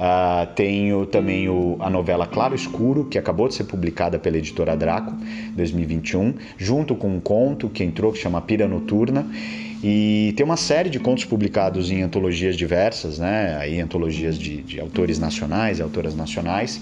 ah, 0.00 0.48
tenho 0.56 1.06
também 1.06 1.48
o, 1.48 1.76
a 1.78 1.88
novela 1.88 2.26
Claro 2.26 2.56
Escuro, 2.56 3.04
que 3.04 3.16
acabou 3.16 3.46
de 3.46 3.54
ser 3.54 3.64
publicada 3.64 4.18
pela 4.18 4.36
editora 4.36 4.76
Draco, 4.76 5.12
2021, 5.54 6.34
junto 6.58 6.96
com 6.96 7.08
um 7.08 7.20
conto 7.20 7.68
que 7.68 7.84
entrou 7.84 8.12
que 8.12 8.18
chama 8.18 8.40
Pira 8.40 8.66
Noturna. 8.66 9.24
E 9.86 10.32
tem 10.34 10.46
uma 10.46 10.56
série 10.56 10.88
de 10.88 10.98
contos 10.98 11.26
publicados 11.26 11.90
em 11.90 12.00
antologias 12.00 12.56
diversas, 12.56 13.18
né? 13.18 13.54
Aí 13.60 13.78
antologias 13.82 14.38
de, 14.38 14.62
de 14.62 14.80
autores 14.80 15.18
nacionais 15.18 15.78
e 15.78 15.82
autoras 15.82 16.16
nacionais. 16.16 16.80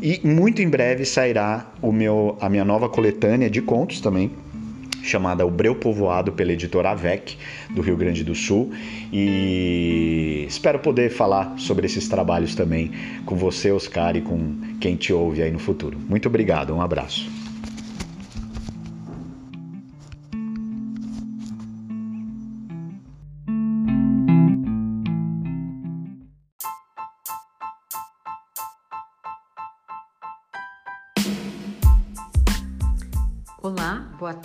E 0.00 0.18
muito 0.26 0.62
em 0.62 0.68
breve 0.68 1.04
sairá 1.04 1.70
o 1.82 1.92
meu, 1.92 2.38
a 2.40 2.48
minha 2.48 2.64
nova 2.64 2.88
coletânea 2.88 3.50
de 3.50 3.60
contos 3.60 4.00
também, 4.00 4.30
chamada 5.02 5.44
O 5.44 5.50
Breu 5.50 5.74
Povoado 5.74 6.32
pela 6.32 6.54
editora 6.54 6.92
Avec, 6.92 7.36
do 7.68 7.82
Rio 7.82 7.98
Grande 7.98 8.24
do 8.24 8.34
Sul. 8.34 8.72
E 9.12 10.46
espero 10.48 10.78
poder 10.78 11.10
falar 11.10 11.52
sobre 11.58 11.84
esses 11.84 12.08
trabalhos 12.08 12.54
também 12.54 12.92
com 13.26 13.36
você, 13.36 13.70
Oscar, 13.70 14.16
e 14.16 14.22
com 14.22 14.54
quem 14.80 14.96
te 14.96 15.12
ouve 15.12 15.42
aí 15.42 15.50
no 15.50 15.58
futuro. 15.58 15.98
Muito 16.08 16.28
obrigado, 16.28 16.74
um 16.74 16.80
abraço. 16.80 17.41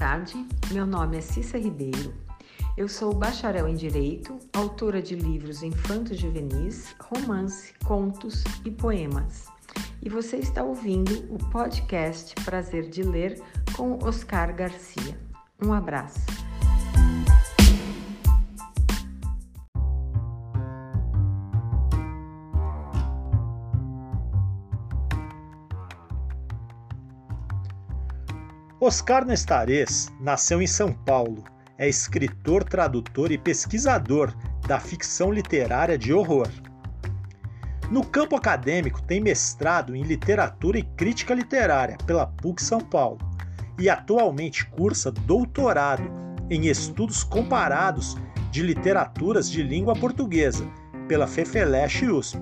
Tarde. 0.07 0.47
Meu 0.71 0.87
nome 0.87 1.17
é 1.17 1.21
Cissa 1.21 1.57
Ribeiro. 1.57 2.13
Eu 2.77 2.87
sou 2.87 3.13
bacharel 3.13 3.67
em 3.67 3.75
Direito, 3.75 4.39
autora 4.53 5.01
de 5.01 5.15
livros 5.15 5.63
infantos 5.63 6.17
juvenis, 6.17 6.95
romance, 6.97 7.73
contos 7.83 8.41
e 8.63 8.71
poemas. 8.71 9.47
E 10.01 10.07
você 10.07 10.37
está 10.37 10.63
ouvindo 10.63 11.11
o 11.29 11.37
podcast 11.49 12.33
Prazer 12.45 12.89
de 12.89 13.03
Ler 13.03 13.41
com 13.75 13.99
Oscar 14.01 14.55
Garcia. 14.55 15.19
Um 15.61 15.73
abraço. 15.73 16.46
Oscar 28.87 29.25
Nestares 29.25 30.07
nasceu 30.17 30.61
em 30.61 30.65
São 30.65 30.93
Paulo. 30.93 31.43
É 31.77 31.89
escritor, 31.89 32.63
tradutor 32.63 33.33
e 33.33 33.37
pesquisador 33.37 34.33
da 34.65 34.79
ficção 34.79 35.29
literária 35.29 35.97
de 35.97 36.13
horror. 36.13 36.47
No 37.91 38.01
campo 38.01 38.37
acadêmico, 38.37 39.01
tem 39.01 39.19
mestrado 39.19 39.93
em 39.93 40.03
literatura 40.03 40.79
e 40.79 40.83
crítica 40.83 41.33
literária 41.33 41.97
pela 42.05 42.27
PUC 42.27 42.63
São 42.63 42.79
Paulo 42.79 43.17
e 43.77 43.89
atualmente 43.89 44.65
cursa 44.67 45.11
doutorado 45.11 46.09
em 46.49 46.67
estudos 46.67 47.25
comparados 47.25 48.15
de 48.51 48.63
Literaturas 48.63 49.51
de 49.51 49.63
Língua 49.63 49.97
Portuguesa, 49.97 50.65
pela 51.09 51.27
Fefeleche 51.27 52.09
USP. 52.09 52.39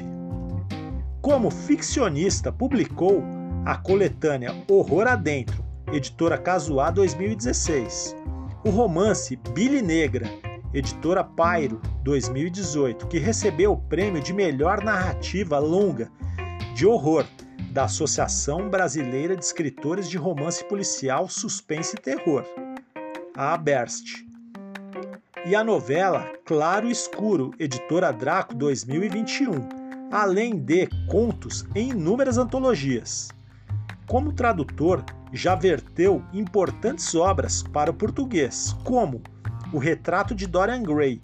Como 1.23 1.49
ficcionista, 1.49 2.51
publicou 2.51 3.23
a 3.65 3.75
coletânea 3.75 4.53
Horror 4.69 5.07
Adentro, 5.07 5.64
editora 5.91 6.37
Casuá 6.37 6.89
2016, 6.89 8.15
o 8.65 8.69
romance 8.69 9.35
Billy 9.53 9.81
Negra, 9.81 10.27
editora 10.73 11.23
Pairo 11.23 11.79
2018, 12.03 13.07
que 13.07 13.19
recebeu 13.19 13.73
o 13.73 13.77
prêmio 13.77 14.21
de 14.21 14.33
melhor 14.33 14.83
narrativa 14.83 15.59
longa 15.59 16.11
de 16.73 16.85
horror 16.85 17.25
da 17.71 17.83
Associação 17.85 18.69
Brasileira 18.69 19.35
de 19.35 19.45
Escritores 19.45 20.09
de 20.09 20.17
Romance 20.17 20.63
Policial, 20.65 21.29
Suspense 21.29 21.95
e 21.95 22.01
Terror, 22.01 22.43
a 23.35 23.53
Aberst. 23.53 24.25
E 25.45 25.55
a 25.55 25.63
novela 25.63 26.27
Claro 26.45 26.89
Escuro, 26.89 27.51
editora 27.59 28.11
Draco 28.11 28.55
2021, 28.55 29.51
além 30.11 30.57
de 30.57 30.87
contos 31.07 31.63
em 31.75 31.91
inúmeras 31.91 32.37
antologias. 32.37 33.29
Como 34.07 34.31
tradutor, 34.31 35.03
já 35.33 35.55
verteu 35.55 36.23
importantes 36.31 37.15
obras 37.15 37.63
para 37.63 37.89
o 37.89 37.93
português, 37.93 38.75
como 38.83 39.21
O 39.73 39.79
Retrato 39.79 40.35
de 40.35 40.45
Dorian 40.45 40.83
Gray 40.83 41.19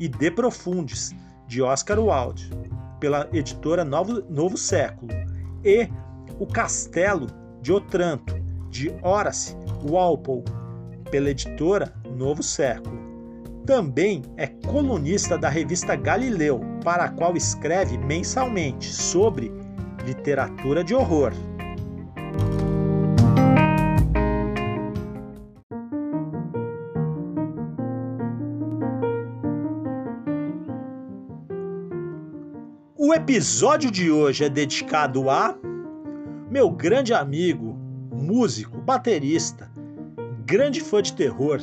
e 0.00 0.08
De 0.08 0.30
Profundis, 0.30 1.14
de 1.46 1.62
Oscar 1.62 1.98
Wilde, 1.98 2.50
pela 2.98 3.28
editora 3.32 3.84
Novo, 3.84 4.22
Novo 4.28 4.56
Século, 4.56 5.12
e 5.64 5.88
O 6.38 6.46
Castelo 6.46 7.28
de 7.62 7.72
Otranto, 7.72 8.34
de 8.68 8.92
Horace 9.02 9.56
Walpole, 9.84 10.44
pela 11.10 11.30
editora 11.30 11.94
Novo 12.16 12.42
Século. 12.42 13.04
Também 13.64 14.22
é 14.36 14.48
colunista 14.48 15.38
da 15.38 15.48
revista 15.48 15.94
Galileu, 15.94 16.60
para 16.82 17.04
a 17.04 17.08
qual 17.08 17.36
escreve 17.36 17.96
mensalmente 17.96 18.92
sobre 18.92 19.50
literatura 20.04 20.82
de 20.82 20.94
horror. 20.94 21.32
O 33.14 33.16
episódio 33.16 33.92
de 33.92 34.10
hoje 34.10 34.42
é 34.42 34.48
dedicado 34.48 35.30
a 35.30 35.56
meu 36.50 36.68
grande 36.68 37.14
amigo, 37.14 37.78
músico, 38.12 38.78
baterista, 38.78 39.70
grande 40.44 40.80
fã 40.80 41.00
de 41.00 41.12
terror, 41.12 41.60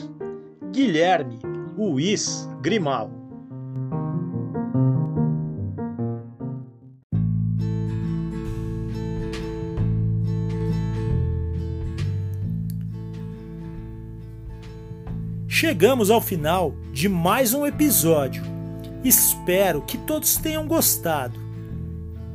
Guilherme 0.71 1.39
Luiz 1.77 2.47
Grimal. 2.61 3.11
Chegamos 15.49 16.09
ao 16.09 16.21
final 16.21 16.73
de 16.93 17.09
mais 17.09 17.53
um 17.53 17.67
episódio 17.67 18.41
Espero 19.03 19.81
que 19.81 19.97
todos 19.97 20.37
tenham 20.37 20.67
gostado. 20.67 21.40